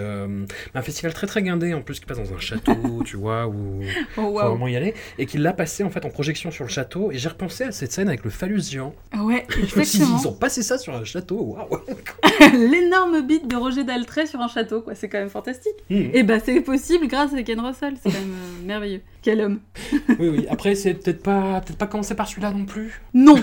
[0.76, 3.82] un festival très très guindé en plus, qui passe dans un château, tu vois, où
[3.82, 4.50] Oh faut waouh.
[4.50, 4.94] vraiment y aller.
[5.18, 7.12] Et qui l'a passé en fait en projection sur le château.
[7.12, 8.96] Et j'ai repensé à cette scène avec le phallus géant.
[9.12, 10.18] Ah Ouais, exactement.
[10.22, 11.80] ils ont passé ça sur un château, waouh!
[12.54, 14.96] L'énorme beat de Roger Daltrey sur un château, quoi.
[14.96, 15.76] C'est quand même fantastique.
[15.90, 16.10] Hmm.
[16.14, 17.96] Et bah, c'est possible grâce à Ken Russell.
[18.02, 19.02] C'est quand même euh, merveilleux.
[19.22, 19.60] Quel homme.
[20.20, 20.46] Oui, oui.
[20.50, 23.02] Après, c'est peut-être pas, peut pas commencer par celui-là non plus.
[23.14, 23.36] Non,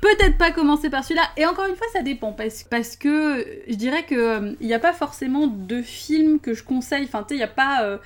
[0.00, 1.28] peut-être pas commencer par celui-là.
[1.36, 4.74] Et encore une fois, ça dépend parce, parce que je dirais que euh, il n'y
[4.74, 7.04] a pas forcément de film que je conseille.
[7.04, 7.98] Enfin, tu sais, il n'y a pas euh,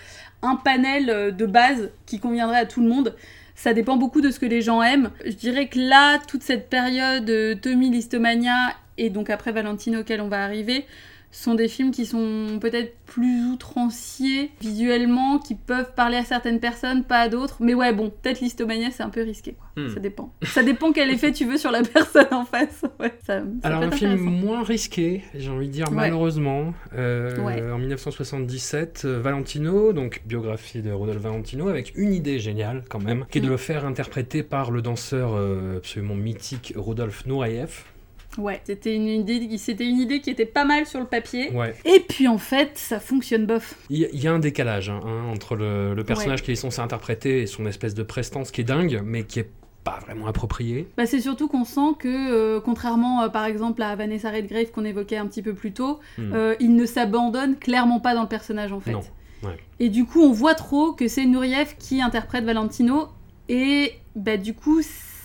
[0.43, 3.15] un panel euh, de base qui conviendrait à tout le monde.
[3.55, 5.11] Ça dépend beaucoup de ce que les gens aiment.
[5.25, 10.21] Je dirais que là, toute cette période euh, Tommy Listomania et donc après Valentino auquel
[10.21, 10.87] on va arriver
[11.33, 17.03] sont des films qui sont peut-être plus outranciers visuellement, qui peuvent parler à certaines personnes,
[17.05, 17.57] pas à d'autres.
[17.61, 19.67] Mais ouais, bon, peut-être Listomania, c'est un peu risqué, quoi.
[19.83, 19.89] Hmm.
[19.93, 20.33] Ça dépend.
[20.43, 22.85] Ça dépend quel effet tu veux sur la personne en face.
[23.01, 25.97] Ouais, ça, ça Alors un film moins risqué, j'ai envie de dire Ouais.
[25.97, 27.63] malheureusement, euh, Ouais.
[27.71, 33.25] en 1977, euh, Valentino, donc biographie de Rodolphe Valentino, avec une idée géniale quand même,
[33.31, 33.51] qui est de Mm.
[33.51, 37.85] le faire interpréter par le danseur euh, absolument mythique Rodolphe Nourayev.
[38.39, 41.51] Ouais, c'était une idée, c'était une idée qui était pas mal sur le papier.
[41.53, 41.75] Ouais.
[41.85, 43.75] Et puis en fait, ça fonctionne bof.
[43.91, 46.81] Il y, y a un décalage hein, hein, entre le, le personnage qui est censé
[46.81, 49.51] interpréter et son espèce de prestance qui est dingue, mais qui est
[49.85, 50.87] pas vraiment approprié.
[50.97, 54.85] Bah, c'est surtout qu'on sent que, euh, contrairement euh, par exemple à Vanessa Redgrave qu'on
[54.85, 56.33] évoquait un petit peu plus tôt, Hmm.
[56.33, 58.93] euh, il ne s'abandonne clairement pas dans le personnage en fait.
[58.93, 59.01] Non,
[59.43, 59.57] ouais.
[59.81, 63.09] Et du coup, on voit trop que c'est Nouriev qui interprète Valentino,
[63.49, 64.81] et bah, du coup,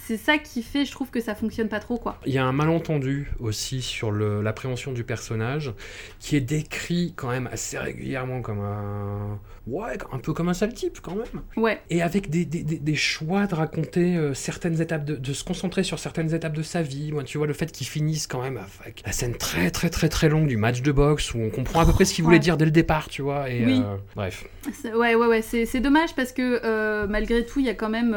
[0.07, 2.17] c'est ça qui fait, je trouve, que ça fonctionne pas trop quoi.
[2.25, 5.73] Il y a un malentendu aussi sur l'appréhension du personnage
[6.19, 9.39] qui est décrit quand même assez régulièrement comme un.
[9.67, 11.41] Ouais, un peu comme un sale type quand même.
[11.57, 15.33] Ouais, Et avec des, des- des- des choix de raconter euh, certaines étapes, de, de
[15.33, 17.11] se concentrer sur certaines étapes de sa vie.
[17.11, 20.07] Moi, tu vois, le fait qu'ils finissent quand même avec la scène très très très
[20.07, 22.37] très longue du match de boxe où on comprend à peu près ce qu'il voulait
[22.37, 22.39] Ouais.
[22.39, 23.49] dire dès le départ, tu vois.
[23.49, 23.81] Et Oui.
[23.83, 24.45] euh, bref.
[24.95, 28.13] Ouais, ouais, ouais, c'est dommage parce que euh, malgré tout, il y a quand même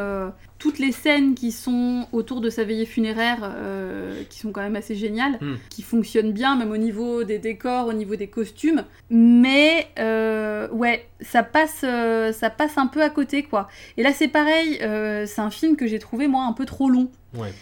[0.61, 4.77] toutes les scènes qui sont autour de sa veillée funéraire euh, qui sont quand même
[4.77, 5.57] assez géniales, Hmm.
[5.71, 8.85] qui fonctionnent bien, même au niveau des décors, au niveau des costumes.
[9.09, 13.67] Mais euh, ouais, ça passe, euh, ça passe un peu à côté quoi.
[13.97, 16.89] Et là, c'est pareil, euh, c'est un film que j'ai trouvé moi un peu trop
[16.89, 17.11] long.
[17.35, 17.53] Ouais.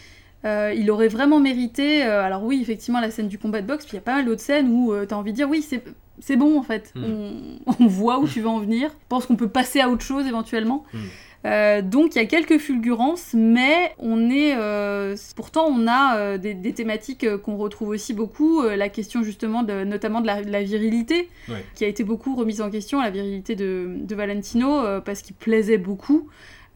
[0.44, 2.05] Euh, il aurait vraiment mérité.
[2.05, 4.14] euh, alors oui, effectivement, la scène du combat de boxe, puis il y a pas
[4.16, 5.66] mal d'autres scènes où tu t'as envie de dire oui,
[6.20, 6.92] c'est bon en fait.
[6.94, 7.05] Mm.
[7.05, 8.90] On, on voit où tu veux en venir.
[8.90, 10.84] Je pense qu'on peut passer à autre chose éventuellement.
[10.92, 10.99] Mm.
[11.49, 16.38] Euh, donc il y a quelques fulgurances, mais on est euh, pourtant on a euh,
[16.38, 18.62] des, des thématiques qu'on retrouve aussi beaucoup.
[18.62, 21.64] la question justement de, notamment de la, de la virilité, Ouais.
[21.74, 25.78] qui a été beaucoup remise en question, la virilité de, de Valentino parce qu'il plaisait
[25.78, 26.28] beaucoup.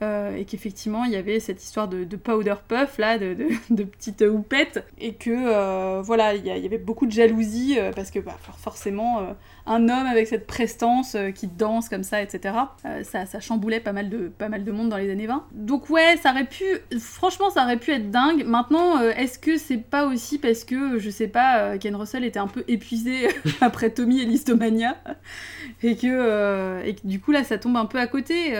[0.02, 3.48] euh, et qu'effectivement il y avait cette histoire de, de powder puff là, de, de,
[3.70, 8.10] de petite houppette, et que euh, voilà, il y, avait beaucoup de jalousie euh, parce
[8.10, 9.20] que bah, for- forcément
[9.66, 12.54] un homme avec cette prestance euh, qui danse comme ça, etc.
[12.84, 15.46] euh, ça, ça chamboulait pas mal, de, pas mal de monde dans les années 20.
[15.52, 16.64] Donc ouais, ça aurait pu,
[16.98, 18.44] franchement ça aurait pu être dingue.
[18.44, 22.40] Maintenant, euh, est-ce que c'est pas aussi parce que, je sais pas, Ken Russell était
[22.40, 23.28] un peu épuisé
[23.60, 24.96] après Tommy et l'Histomania
[25.82, 28.54] et que, et du coup là ça tombe un peu à côté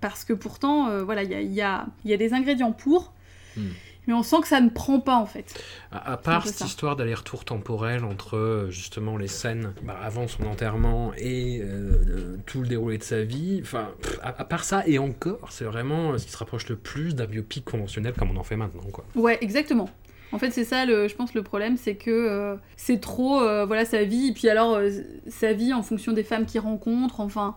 [0.00, 3.12] parce que pourtant voilà il y a, y a des ingrédients pour
[3.58, 3.70] Hmm.
[4.08, 6.64] Mais on sent que ça ne prend pas en fait À, à part cette ça.
[6.64, 12.36] histoire d'aller-retour temporel entre euh, justement les scènes bah, avant son enterrement et euh, euh,
[12.46, 13.88] tout le déroulé de sa vie, enfin,
[14.22, 17.26] à, à part ça, et encore, c'est vraiment ce qui se rapproche le plus d'un
[17.26, 19.04] biopic conventionnel comme on en fait maintenant, quoi.
[19.14, 19.88] ouais exactement
[20.30, 23.64] en fait c'est ça le, je pense le problème c'est que euh, c'est trop euh,
[23.64, 24.90] voilà sa vie et puis alors euh,
[25.28, 27.54] sa vie en fonction des femmes qu'il rencontre enfin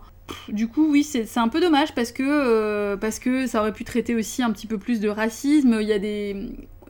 [0.48, 3.84] du coup oui c'est un peu dommage parce que euh, parce que ça aurait pu
[3.84, 6.36] traiter aussi un petit peu plus de racisme il y a des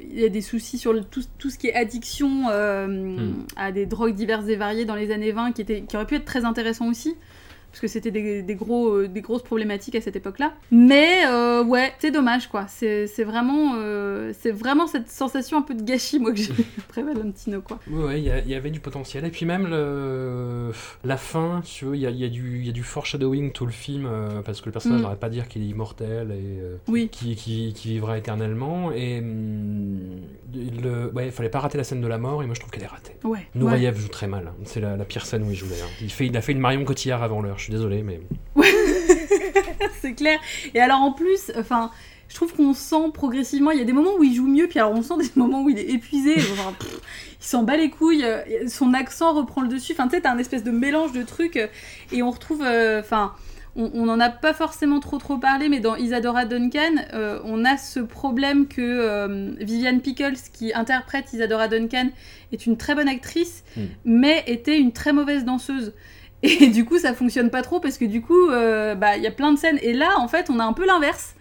[0.01, 3.45] il y a des soucis sur le- tout, tout ce qui est addiction euh, Hmm.
[3.57, 6.17] à des drogues diverses et variées dans les années 20 qui, étaient, qui auraient pu
[6.17, 7.15] être très intéressant aussi.
[7.73, 10.53] Parce que c'était des, des gros, euh, des grosses problématiques à cette époque-là.
[10.71, 12.67] Mais euh, ouais, c'est dommage quoi.
[12.69, 17.03] C'est vraiment, euh, c'est vraiment cette sensation un peu de gâchis moi que j'ai après
[17.03, 17.81] Valentino quoi.
[17.91, 19.25] Ouais, ouais, il y, a- il y avait du potentiel.
[19.25, 20.71] Et puis même le...
[21.05, 23.73] la fin, tu vois, il y a, y a y a du foreshadowing tout le
[23.73, 24.07] film,
[24.45, 25.03] parce que le personnage Mm.
[25.05, 27.09] n'arrête pas de dire qu'il est immortel et Oui.
[27.11, 28.93] qui, qui, qui vivra éternellement.
[28.93, 29.23] Et
[31.15, 32.83] ouais, il fallait pas rater la scène de la mort, et moi je trouve qu'elle
[32.83, 33.17] est ratée.
[33.25, 33.47] Ouais.
[33.99, 34.49] joue très mal.
[34.49, 34.55] hein.
[34.65, 35.89] C'est la, la pire scène où il joue d'ailleurs.
[36.01, 38.21] Il, fait, il a fait une Marion Cotillard avant l'heure, je suis désolé, mais.
[40.01, 40.39] c'est clair.
[40.75, 41.91] Et alors en plus, enfin,
[42.29, 44.79] je trouve qu'on sent progressivement, il y a des moments où il joue mieux, puis
[44.79, 47.01] alors on sent des moments où il est épuisé, genre, pff,
[47.41, 50.33] il s'en bat les couilles, euh, son accent reprend le dessus, enfin tu sais, t'as
[50.33, 51.67] un espèce de mélange de trucs, euh,
[52.13, 53.33] et on retrouve, euh, enfin...
[53.75, 57.77] on n'en a pas forcément trop trop parlé, mais dans Isadora Duncan, euh, on a
[57.79, 62.09] ce problème que euh, Viviane Pickles, qui interprète Isadora Duncan,
[62.53, 63.81] est une très bonne actrice, Mm.
[64.05, 65.95] mais était une très mauvaise danseuse.
[66.43, 69.27] Et du coup, ça fonctionne pas trop parce que du coup, euh, bah, il y
[69.27, 69.79] a plein de scènes.
[69.81, 71.35] Et là, en fait, on a un peu l'inverse.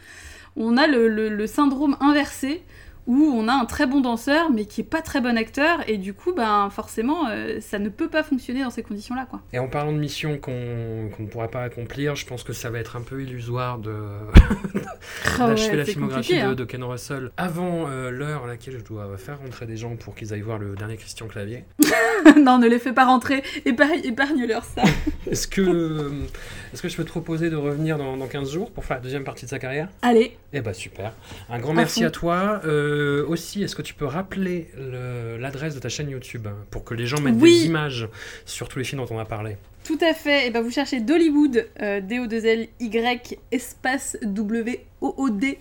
[0.56, 2.62] On a le, le- le syndrome inversé
[3.08, 5.80] où on a un très bon danseur mais qui est pas très bon acteur.
[5.88, 9.26] Et du coup, ben, forcément, euh, ça ne peut pas fonctionner dans ces conditions-là.
[9.30, 9.42] quoi.
[9.54, 12.70] Et en parlant de missions qu'on qu'on ne pourra pas accomplir, je pense que ça
[12.70, 13.94] va être un peu illusoire de
[15.40, 16.54] Ah ouais, d'achever la filmographie de, hein.
[16.54, 20.16] de Ken Russell avant euh, l'heure à laquelle je dois faire rentrer des gens pour
[20.16, 21.66] qu'ils aillent voir le dernier Christian Clavier.
[22.38, 23.44] non, ne les fais pas rentrer.
[23.66, 24.84] Épargne- Épargne-leur ça.
[25.30, 26.12] Est-ce que,
[26.74, 29.04] est que je peux te proposer de revenir dans, dans 15 jours pour faire la
[29.04, 29.88] deuxième partie de sa carrière?
[30.02, 31.14] Allez, Eh bah super.
[31.50, 32.08] Un grand À merci fond.
[32.08, 32.62] à toi.
[32.66, 32.91] Euh,
[33.28, 36.94] aussi, est-ce que tu peux rappeler le- l'adresse de ta chaîne YouTube hein, pour que
[36.94, 37.60] les gens mettent Oui.
[37.62, 38.08] des images
[38.46, 39.58] sur tous les films dont on a parlé?
[39.84, 40.48] Tout à fait.
[40.48, 45.58] Et ben vous cherchez Dollywood, euh, D-O-2-L-Y, espace W-O-O-D,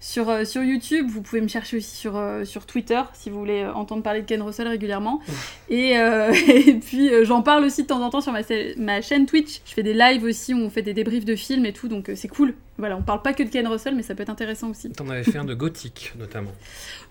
[0.00, 1.06] sur, euh, sur YouTube.
[1.08, 4.22] Vous pouvez me chercher aussi sur, euh, sur Twitter si vous voulez euh, entendre parler
[4.22, 5.20] de Ken Russell régulièrement.
[5.68, 5.92] Et,
[6.48, 8.40] et puis j'en parle aussi de temps en temps sur ma,
[8.76, 9.60] ma chaîne Twitch.
[9.64, 12.10] Je fais des lives aussi où on fait des débriefs de films et tout, donc
[12.14, 12.54] c'est cool.
[12.78, 14.90] Voilà, on parle pas que de Ken Russell, mais ça peut être intéressant aussi.
[14.90, 16.52] T'en avais fait un de gothique, notamment.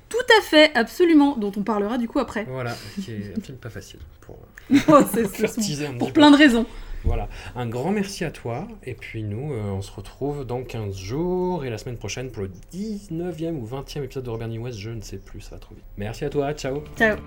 [0.09, 2.43] Tout à fait, absolument, dont on parlera du coup après.
[2.49, 4.39] Voilà, qui est un film pas facile pour,
[4.87, 6.65] Oh, c'est- pour plein de raisons.
[7.05, 8.67] Voilà, un grand merci à toi.
[8.83, 12.43] Et puis nous, euh, on se retrouve dans 15 jours et la semaine prochaine pour
[12.43, 14.77] le 19e ou 20e épisode de Robert West.
[14.77, 15.85] Je ne sais plus, ça va trop vite.
[15.97, 16.83] Merci à toi, ciao.
[16.97, 17.17] Ciao.